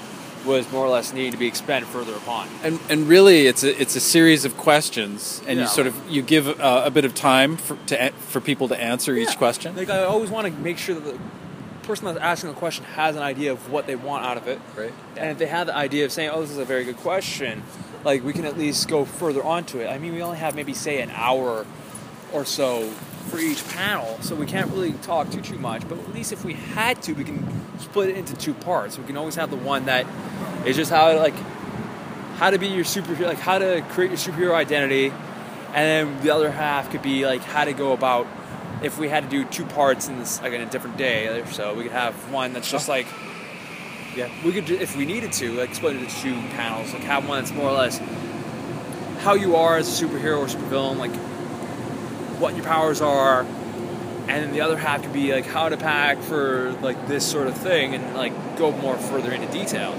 [0.45, 2.47] was more or less needing to be expanded further upon.
[2.64, 5.64] And, and really, it's a, it's a series of questions, and Yeah.
[5.66, 8.78] you sort of you give uh, a bit of time for to for people to
[8.80, 9.76] answer each question.
[9.76, 11.20] Like I always want to make sure that the
[11.90, 14.62] person that's asking the question has an idea of what they want out of it.
[14.78, 14.94] Right.
[15.18, 17.64] And if they have the idea of saying, "Oh, this is a very good question,"
[18.04, 19.88] like we can at least go further onto it.
[19.88, 21.66] I mean, we only have maybe say an hour
[22.32, 22.88] or so
[23.30, 25.88] for each panel, so we can't really talk too too much.
[25.90, 27.44] But at least if we had to, we can
[27.80, 29.00] split it into two parts.
[29.00, 30.06] We can always have the one that
[30.66, 31.34] is just how like
[32.38, 35.08] how to be your superhero, like how to create your superhero identity,
[35.74, 38.28] and then the other half could be like how to go about
[38.82, 41.46] if we had to do two parts in this like in a different day or
[41.48, 43.08] so we could have one that's just like
[44.16, 47.04] yeah we could do, if we needed to like split it into two panels like
[47.04, 48.00] have one that's more or less
[49.20, 51.16] how you are as a superhero or supervillain like
[52.40, 53.46] what your powers are
[54.30, 57.48] and then the other half could be like how to pack for like this sort
[57.48, 59.94] of thing and like go more further into detail.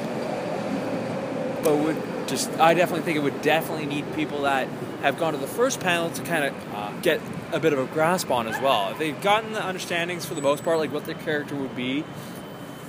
[1.65, 4.69] But would just I definitely think it would definitely need people that
[5.03, 7.21] have gone to the first panel to kind of uh, get
[7.53, 8.91] a bit of a grasp on as well.
[8.91, 12.05] If they've gotten the understandings for the most part, like what their character would be,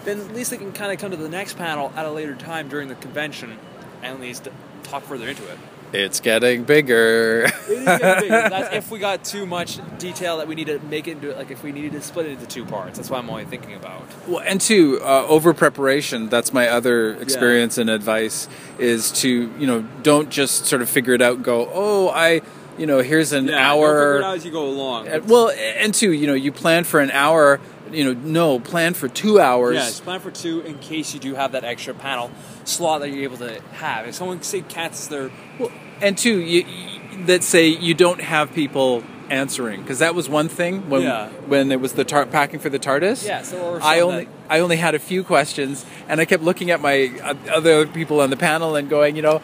[0.03, 2.35] then at least they can kind of come to the next panel at a later
[2.35, 3.57] time during the convention
[4.01, 4.47] and at least
[4.83, 5.57] talk further into it.
[5.93, 7.41] It's getting bigger.
[7.43, 8.29] It is getting bigger.
[8.49, 11.51] That's if we got too much detail that we need to make it into like
[11.51, 12.97] if we needed to split it into two parts.
[12.97, 14.03] That's what I'm only thinking about.
[14.27, 16.29] Well, and two, uh, over preparation.
[16.29, 18.47] That's my other experience and advice
[18.79, 22.41] is to you know don't just sort of figure it out and go, oh, I,
[22.77, 24.17] you know, here's an Figure hour.
[24.19, 25.07] it out as you go along.
[25.07, 27.59] Uh, well, and two, you know, you plan for an hour.
[27.91, 29.75] You know, no, plan for two hours.
[29.75, 32.31] Yes, plan for two in case you do have that extra panel
[32.65, 34.07] slot that you're able to have.
[34.07, 35.71] If someone say cancels their Well,
[36.01, 40.49] and two, you, you, that say you don't have people answering because that was one
[40.49, 41.29] thing when Yeah.
[41.47, 43.25] when it was the tar- packing for the TARDIS.
[43.25, 46.43] Yeah, so or I only that- I only had a few questions, and I kept
[46.43, 49.41] looking at my uh, other people on the panel and going, you know,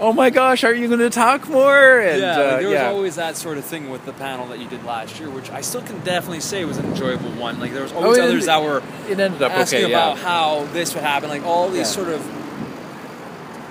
[0.00, 1.98] oh my gosh, are you going to talk more?
[2.00, 2.88] And yeah, uh, there was yeah.
[2.88, 5.60] always that sort of thing with the panel that you did last year, which I
[5.60, 7.60] still can definitely say was an enjoyable one.
[7.60, 8.82] Like there was Oh, always it others ended- that were
[9.12, 9.92] it ended up asking okay.
[9.92, 11.84] about yeah, how this would happen, like all these Yeah.
[11.84, 12.40] sort of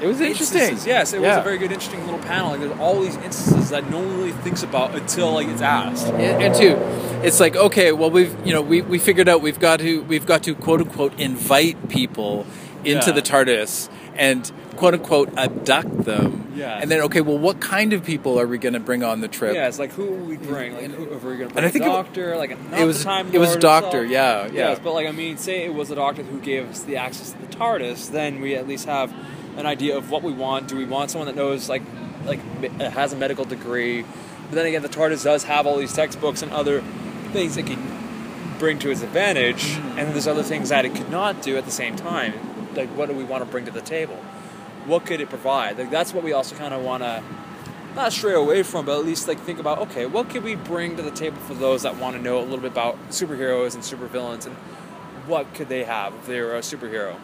[0.01, 0.59] it was interesting.
[0.61, 0.87] instances.
[0.87, 2.51] Yes, it was a very good, interesting little panel.
[2.51, 6.07] Like there's all these instances that no one really thinks about until like it's asked.
[6.07, 6.77] and, and two,
[7.21, 10.25] it's like okay, well we've you know we, we figured out we've got to we've
[10.25, 12.45] got to quote unquote invite people
[12.85, 14.49] into the TARDIS and
[14.79, 16.51] quote unquote abduct them.
[16.55, 16.79] Yeah.
[16.81, 19.27] And then okay, well what kind of people are we going to bring on the
[19.27, 19.53] trip?
[19.53, 20.73] Yeah, it's like who would we bring?
[20.73, 22.79] Like who, if we're gonna bring And I a think it- doctor, like a, not
[22.79, 24.11] it was- time it was a doctor, himself.
[24.11, 24.69] yeah, yeah.
[24.69, 27.31] Yes, but like I mean, say it was a doctor who gave us the access
[27.33, 29.13] to the TARDIS, then we at least have
[29.57, 30.67] an idea of what we want.
[30.69, 31.83] Do we want someone that knows like
[32.25, 32.39] like
[32.79, 34.03] uh, has a medical degree?
[34.03, 36.81] But then again, the TARDIS does have all these textbooks and other
[37.33, 41.09] things it can bring to its advantage, and then there's other things that it could
[41.11, 42.33] not do at the same time.
[42.75, 44.17] Like, what do we want to bring to the table?
[44.89, 45.77] What could it provide?
[45.77, 47.23] Like, that's what we also kind of want to
[47.95, 50.95] not stray away from, but at least like think about okay, what could we bring
[50.97, 53.83] to the table for those that want to know a little bit about superheroes and
[53.83, 54.55] supervillains, and
[55.27, 57.15] what could they have if they were a superhero?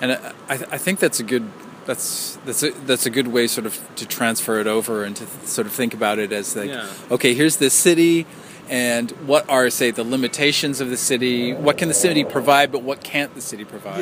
[0.00, 1.48] And I, I I think that's a good
[1.86, 5.26] that's that's a, that's a good way sort of to transfer it over and to
[5.26, 6.88] th- sort of think about it as like Yeah.
[7.10, 8.26] okay here's this city
[8.68, 11.52] and what are say the limitations of the city?
[11.52, 14.00] What can the city provide but what can't the city provide?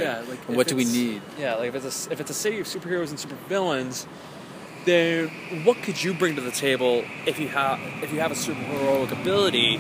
[0.49, 1.23] And what do we need?
[1.39, 4.07] Yeah, like if it's a, if it's a city of superheroes and supervillains,
[4.85, 5.29] then
[5.65, 9.13] what could you bring to the table if you have if you have a superheroic
[9.21, 9.79] ability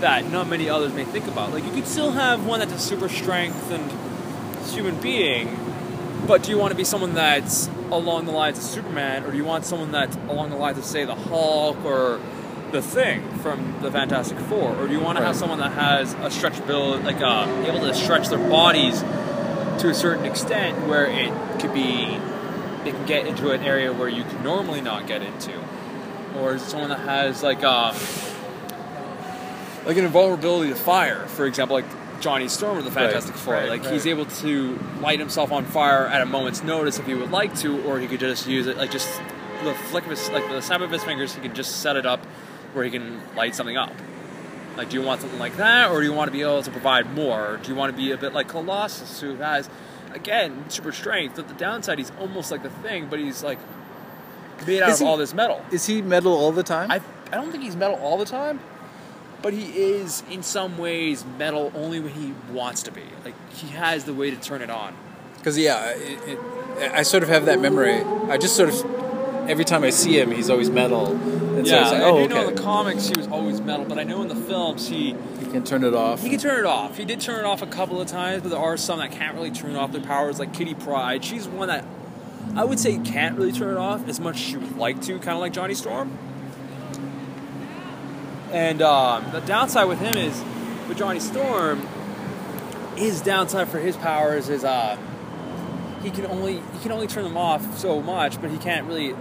[0.00, 1.52] that not many others may think about?
[1.52, 3.90] Like you could still have one that's a super strength and
[4.70, 5.58] human being,
[6.26, 9.36] but do you want to be someone that's along the lines of Superman, or do
[9.36, 12.20] you want someone that's along the lines of say the Hulk or
[12.72, 16.14] the Thing from the Fantastic Four, or do you want to have someone that has
[16.14, 21.32] a stretchability, like uh, able to stretch their bodies to a certain extent where it
[21.60, 22.18] could be
[22.84, 25.52] they can get into an area where you could normally not get into?
[26.38, 27.94] Or is it someone that has like um
[29.84, 31.26] like an invulnerability to fire?
[31.26, 33.92] For example like Johnny Storm of the Fantastic Four right, like right.
[33.92, 37.54] he's able to light himself on fire at a moment's notice if he would like
[37.56, 39.08] to or he could just use it like just
[39.64, 42.06] the flick of his like the snap of his fingers he could just set it
[42.06, 42.20] up
[42.72, 43.92] where he can light something up
[44.76, 46.70] like, do you want something like that, or do you want to be able to
[46.70, 47.58] provide more?
[47.62, 49.68] Do you want to be a bit like Colossus, who has,
[50.14, 51.34] again, super strength?
[51.36, 53.58] But the downside, he's almost like the thing, but he's like
[54.66, 55.60] made out Is of he- all this metal.
[55.72, 57.00] is he metal all the time I
[57.32, 58.60] I don't think he's metal all the time,
[59.42, 63.02] but he is in some ways metal only when he wants to be.
[63.24, 64.94] Like he has the way to turn it on.
[65.38, 66.38] because yeah it,
[66.78, 68.00] it, I sort of have that memory
[68.30, 69.09] I just sort of
[69.50, 71.12] every time I see him, he's always metal.
[71.12, 72.34] And so yeah, like, I oh, do okay.
[72.34, 75.14] know in the comics he was always metal, but I know in the films he
[75.40, 76.22] he can turn it off.
[76.22, 76.96] he can turn it off.
[76.96, 79.34] He did turn it off a couple of times, but there are some that can't
[79.34, 81.24] really turn off their powers, like Kitty Pryde.
[81.24, 81.84] She's one that
[82.56, 85.18] I would say can't really turn it off as much as she would like to,
[85.18, 86.16] kind of like Johnny Storm.
[88.52, 90.42] And um, the downside with him is,
[90.88, 91.86] with Johnny Storm,
[92.96, 94.96] his downside for his powers is uh,
[96.02, 99.14] he can only he can only turn them off so much, but he can't really.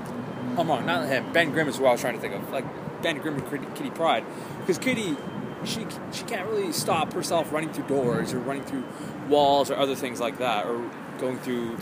[0.58, 1.32] Oh, I'm wrong, not him.
[1.34, 2.66] Ben Grimm is who I was trying to think of, like
[3.02, 4.26] Ben Grimm and Kitty- Pryde,
[4.60, 5.16] because Kitty,
[5.64, 8.84] she she can't really stop herself running through doors or running through
[9.28, 11.78] walls or other things like that, or going through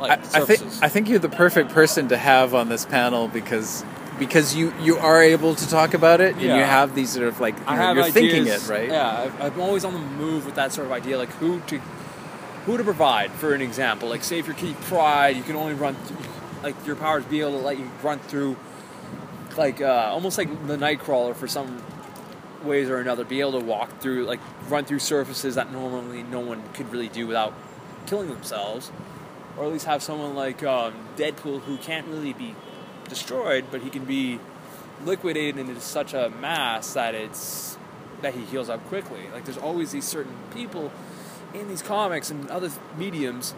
[0.00, 0.62] like I, I think.
[0.82, 3.84] I think you're the perfect person to have on this panel because
[4.18, 7.40] because you you are able to talk about it and you have these sort of
[7.40, 8.88] like you I know, have you're thinking it right.
[8.88, 11.78] Yeah, I- I'm always on the move with that sort of idea, like who to
[12.66, 13.30] who to provide.
[13.32, 16.16] For an example, like say if you're Kitty Pryde, you can only run through,
[16.64, 18.56] like your powers be able to let you run through,
[19.56, 21.82] like uh, almost like the Nightcrawler for some
[22.64, 26.40] ways or another, be able to walk through, like run through surfaces that normally no
[26.40, 27.52] one could really do without
[28.06, 28.90] killing themselves,
[29.58, 32.54] or at least have someone like um, Deadpool who can't really be
[33.10, 34.40] destroyed, but he can be
[35.04, 37.76] liquidated into such a mass that it's
[38.22, 39.28] that he heals up quickly.
[39.34, 40.90] Like there's always these certain people
[41.52, 43.52] in these comics and other mediums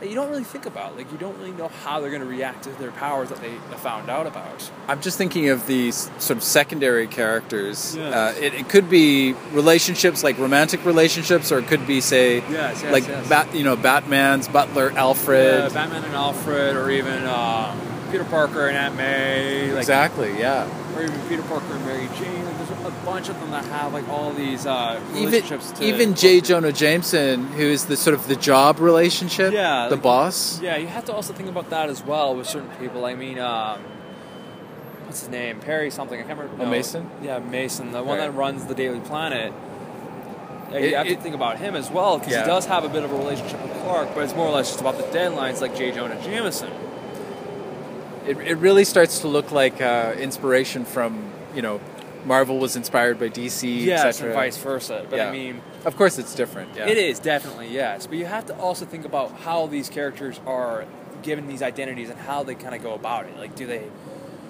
[0.00, 0.96] that you don't really think about.
[0.96, 3.56] Like you don't really know how they're going to react to their powers that they
[3.78, 4.70] found out about.
[4.88, 7.96] I'm just thinking of these sort of secondary characters.
[7.96, 8.14] Yes.
[8.14, 12.82] Uh, it, it could be relationships like romantic relationships, or it could be say Yes,
[12.82, 13.28] yes, like yes.
[13.28, 15.64] Bat, you know Batman's butler Alfred.
[15.64, 17.74] Yeah, Batman and Alfred, or even uh,
[18.10, 19.68] Peter Parker and Aunt May.
[19.70, 20.38] Like, exactly.
[20.38, 20.68] Yeah.
[20.94, 22.44] Or even Peter Parker and Mary Jane.
[22.68, 25.70] There's a bunch of them that have like all these uh, Even relationships.
[25.72, 26.40] to, even J.
[26.40, 29.52] Jonah Jameson, who is the sort of the job relationship.
[29.52, 30.60] Yeah, The like- boss.
[30.60, 33.04] Yeah, you have to also think about that as well with certain people.
[33.04, 33.80] I mean, um,
[35.04, 35.60] what's his name?
[35.60, 36.18] Perry something.
[36.18, 36.64] I can't remember.
[36.64, 37.08] Oh, Mason?
[37.22, 38.26] Yeah, Mason, the one Right.
[38.26, 39.52] that runs the Daily Planet.
[40.72, 42.40] Yeah, It- you have it- to think about him as well because Yeah.
[42.42, 44.68] he does have a bit of a relationship with Clark, but it's more or less
[44.70, 45.92] just about the deadlines, like J.
[45.92, 46.70] Jonah Jameson.
[48.26, 51.80] It, it really starts to look like uh, inspiration from you know
[52.26, 55.06] Marvel was inspired by DC, Yes, and vice versa.
[55.08, 55.28] But Yeah.
[55.28, 56.70] I mean, Of course, it's different.
[56.76, 56.88] Yeah.
[56.88, 60.84] It is definitely yes, but you have to also think about how these characters are
[61.22, 63.36] given these identities and how they kind of go about it.
[63.38, 63.84] Like, do they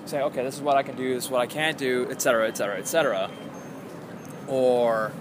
[0.06, 2.48] say, "Okay, this is what I can do, this is what I can't do," etc.,
[2.48, 3.30] etc., etc.,
[4.48, 5.12] or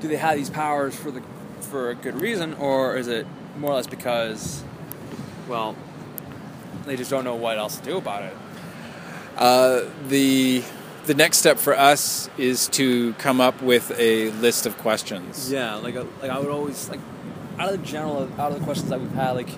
[0.00, 1.22] do they have these powers for the
[1.60, 3.26] for a good reason, or is it
[3.58, 4.64] more or less because,
[5.48, 5.76] well,
[6.86, 8.36] they just don't know what else to do about it?
[9.36, 10.64] Uh, the
[11.10, 15.50] the next step for us is to come up with a list of questions.
[15.50, 17.00] Yeah, like a, like I would always like
[17.58, 19.48] out of the general out of the questions that we've had, like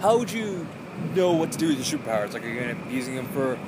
[0.00, 0.66] how would you
[1.14, 2.32] know what to do with your superpowers?
[2.32, 3.58] Like, are you to be using them for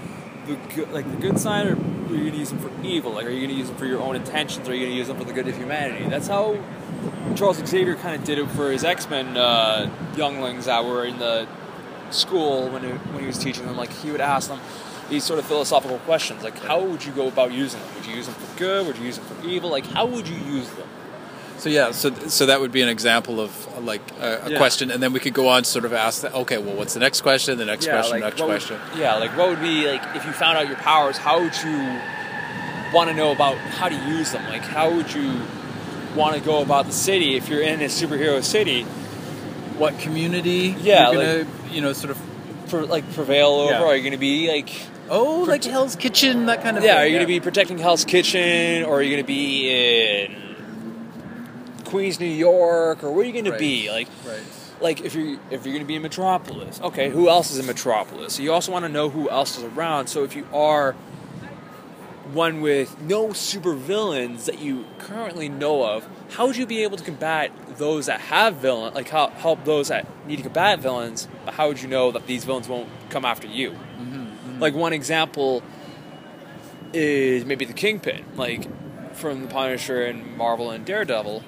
[0.46, 3.12] the good, like the good side, or are you to use them for evil?
[3.12, 5.08] Like, are you to use them for your own intentions, or are you to use
[5.08, 6.08] them for the good of humanity?
[6.08, 6.58] That's how
[7.34, 11.18] Charles Xavier kind of did it for his X Men uh, younglings that were in
[11.18, 11.46] the
[12.10, 13.76] school when he, when he was teaching them.
[13.76, 14.60] Like, he would ask them
[15.10, 17.88] these sort of philosophical questions, like how would you go about using them?
[17.96, 18.86] Would you use them for good?
[18.86, 19.70] Would you use them for evil?
[19.70, 20.88] Like, how would you use them?
[21.58, 23.50] So yeah, so so that would be an example of
[23.84, 24.58] like a, a Yeah.
[24.58, 26.34] question, and then we could go on to sort of ask that.
[26.34, 27.56] Okay, well, what's the next question?
[27.56, 28.78] The next question, next what would- question.
[29.00, 31.16] yeah, like what would be like if you found out your powers?
[31.16, 32.00] How would you
[32.92, 34.44] want to know about how to use them?
[34.48, 35.40] Like how would you
[36.14, 38.82] want to go about the city if you're in a superhero city?
[39.78, 40.74] What community?
[40.80, 42.18] Yeah, you're gonna you know sort of
[42.68, 43.72] For like prevail over?
[43.72, 43.82] Yeah.
[43.82, 44.68] Are you going to be like
[45.08, 46.94] oh like Hell's Kitchen that kind of yeah?
[46.94, 47.02] thing.
[47.02, 50.36] Are you going to be protecting Hell's Kitchen, or are you going to be in
[51.84, 53.90] Queens, New York, or where are you going to be?
[53.90, 54.42] Like right?
[54.80, 57.66] like if you're if you're going to be in Metropolis, okay, who else is in
[57.66, 58.34] Metropolis?
[58.34, 60.08] So you also want to know who else is around.
[60.08, 60.94] So if you are
[62.32, 67.04] one with no supervillains that you currently know of, how would you be able to
[67.04, 71.28] combat those that have villain, like how, help those that need to combat villains?
[71.44, 73.70] But how would you know that these villains won't come after you?
[73.70, 74.25] Mm-hmm.
[74.56, 74.60] Mm.
[74.60, 75.62] Like one example
[76.92, 78.68] is maybe the Kingpin, like
[79.14, 81.42] from the Punisher and Marvel and Daredevil.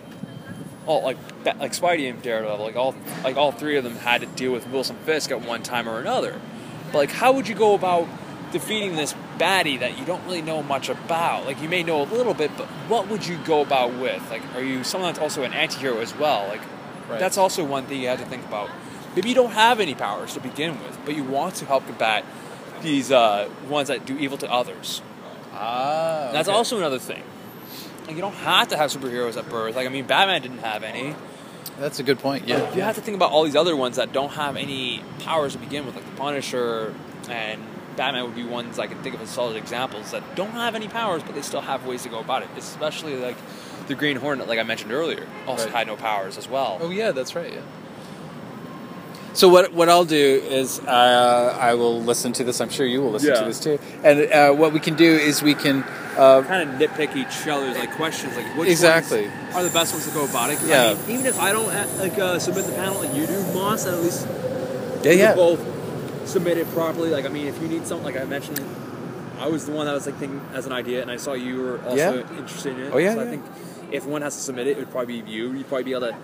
[0.87, 2.95] Oh, like like Spidey and Daredevil, like all
[3.25, 6.01] like all three of them had to deal with Wilson Fisk at one time or
[6.01, 6.41] another.
[6.93, 8.09] But like, how would you go about
[8.53, 11.45] defeating this baddie that you don't really know much about?
[11.45, 14.23] Like, you may know a little bit, but what would you go about with?
[14.31, 16.49] Like, are you someone that's also an anti-hero as well?
[16.49, 16.63] Like,
[17.09, 17.19] Right.
[17.19, 18.69] that's also one thing you have to think about.
[19.17, 22.23] Maybe you don't have any powers to begin with, but you want to help combat
[22.83, 25.03] these uh, ones that do evil to others.
[25.53, 27.23] Ah, That's also another thing.
[28.07, 29.77] Like you don't have to have superheroes at birth.
[29.77, 31.15] Like I mean, Batman didn't have any.
[31.79, 32.49] That's a good point.
[32.49, 32.75] Yeah.
[32.75, 35.59] You have to think about all these other ones that don't have any powers to
[35.59, 36.95] begin with, like the Punisher
[37.29, 37.63] and
[37.97, 40.89] Batman would be ones I can think of as solid examples that don't have any
[40.89, 42.49] powers, but they still have ways to go about it.
[42.57, 43.37] Especially like
[43.89, 45.75] the Green Hornet, like I mentioned earlier, also Right.
[45.75, 46.79] had no powers as well.
[46.81, 47.53] Oh yeah, that's right.
[47.53, 47.61] Yeah.
[49.35, 52.61] So what what I'll do is uh, I will listen to this.
[52.61, 53.41] I'm sure you will listen Yeah.
[53.41, 53.79] to this too.
[54.03, 55.85] And uh, what we can do is we can
[56.17, 59.31] uh, kind of nitpick each other's like questions, like which Exactly.
[59.55, 60.59] are the best ones to go about it.
[60.67, 60.91] Yeah.
[60.91, 61.69] I mean, even if I don't
[61.99, 64.27] like uh, submit the panel like you do, Moss, at least
[65.05, 65.61] yeah we yeah both
[66.29, 67.11] submit it properly.
[67.11, 68.61] Like I mean, if you need something, like I mentioned,
[69.39, 71.61] I was the one that was like thinking as an idea, and I saw you
[71.63, 72.39] were also Yeah.
[72.39, 72.93] interested in it.
[72.93, 73.45] Oh, yeah, so I think
[73.93, 75.53] if one has to submit it, it would probably be you.
[75.53, 76.17] You'd probably be able to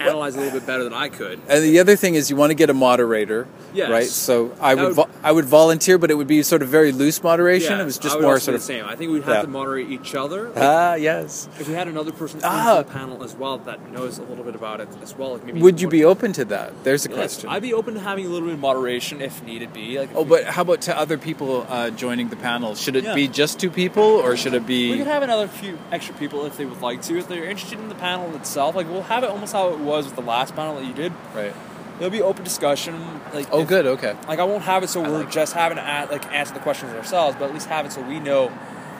[0.00, 1.38] analyze a little bit better than I could.
[1.48, 3.90] And the other thing is you want to get a moderator, Yes.
[3.90, 4.06] right?
[4.06, 6.92] So I would would- vo- I would volunteer, but it would be sort of very
[6.92, 7.72] loose moderation.
[7.76, 8.84] Yeah, it was just more sort of the same.
[8.86, 9.42] I think we'd have Yeah.
[9.42, 10.44] to moderate each other.
[10.48, 11.48] Like, ah yes.
[11.60, 12.78] if we had another person Ah.
[12.80, 15.44] in the panel as well that knows a little bit about it as well, like
[15.44, 16.72] maybe Would you be open to that?
[16.84, 17.50] There's a Yes, question.
[17.50, 19.98] I'd be open to having a little bit of moderation if needed be.
[19.98, 22.74] Like, Oh, but how about to other people uh, joining the panel?
[22.74, 23.14] Should it Yeah.
[23.14, 24.90] be just two people, or should it be?
[24.92, 27.18] we could have another few extra people if they would like to.
[27.18, 29.89] If they're interested in the panel itself, like we'll have it almost how it was
[29.98, 31.12] with the last panel that you did.
[31.34, 31.52] Right.
[31.98, 33.20] There'll be open discussion.
[33.34, 33.86] Like, Oh, if- good.
[33.86, 34.16] Okay.
[34.26, 36.60] Like I won't have it so I we're like just having to like answer the
[36.60, 38.48] questions ourselves, but at least have it so we know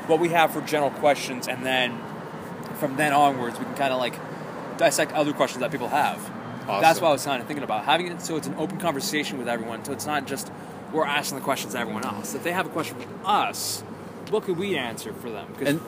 [0.06, 1.98] what we have for general questions, and then
[2.74, 4.14] from then onwards we can kind of like
[4.76, 6.18] dissect other questions that people have.
[6.66, 7.02] That's Awesome.
[7.02, 9.48] what I was kind of thinking about having it so it's an open conversation with
[9.48, 9.84] everyone.
[9.84, 10.50] So it's not just
[10.92, 12.34] we're asking the questions to everyone else.
[12.34, 13.82] If they have a question for us,
[14.30, 15.46] what could we answer for them?
[15.56, 15.78] Because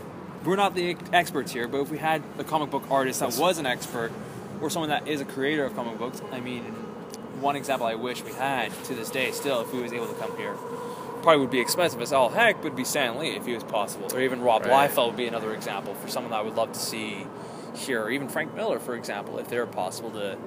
[0.44, 3.58] we're not the experts here, but if we had a comic book artist that was
[3.58, 4.12] an expert
[4.62, 6.62] or someone that is a creator of comic books, I mean,
[7.40, 10.14] one example I wish we had to this day still, if he was able to
[10.14, 10.54] come here,
[11.22, 14.08] probably would be expensive as all heck, would be Stan Lee if he was possible.
[14.14, 14.88] Or even Rob Right.
[14.88, 17.26] Liefeld would be another example for someone that I would love to see
[17.74, 18.02] here.
[18.02, 20.38] Or even Frank Miller, for example, if they're possible to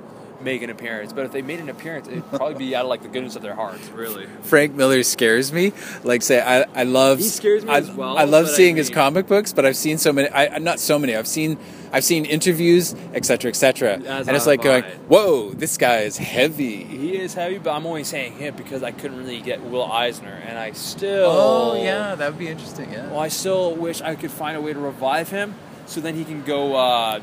[0.42, 1.14] make an appearance.
[1.14, 3.42] But if they made an appearance, it'd probably be out of like the goodness of
[3.42, 4.28] their hearts, really.
[4.44, 5.74] Frank Miller scares me.
[6.04, 7.20] Like, say, I, I love.
[7.20, 9.66] He scares me I, as well, I love but I seeing his comic books, but
[9.66, 10.30] I've seen so many.
[10.30, 11.16] I not so many.
[11.16, 11.58] I've seen
[11.92, 14.00] I've seen interviews, etc., etc.
[14.00, 14.90] As And it's like going, I.
[15.08, 16.84] whoa, this guy is heavy.
[16.84, 20.42] He is heavy, but I'm only saying him because I couldn't really get Will Eisner,
[20.46, 21.30] and I still.
[21.32, 22.92] Oh yeah, that would be interesting.
[22.92, 23.08] Yeah.
[23.08, 25.56] Well, I still wish I could find a way to revive him
[25.86, 26.76] so then he can go.
[26.76, 27.22] Uh,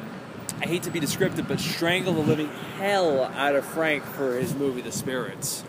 [0.63, 2.49] I hate to be descriptive, but strangle the living
[2.79, 5.65] hell out of Frank for his movie The Spirits.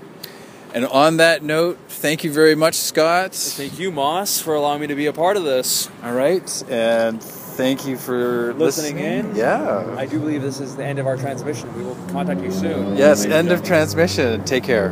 [0.72, 3.34] And on that note, thank you very much, Scott.
[3.34, 5.90] Thank you, Moss, for allowing me to be a part of this.
[6.04, 9.36] All right, and thank you for Listening in?
[9.36, 9.96] Yeah.
[9.98, 11.76] I do believe this is the end of our transmission.
[11.76, 12.96] We will contact you soon.
[12.96, 13.26] yes.
[13.26, 14.44] End of transmission.
[14.44, 14.92] Take care.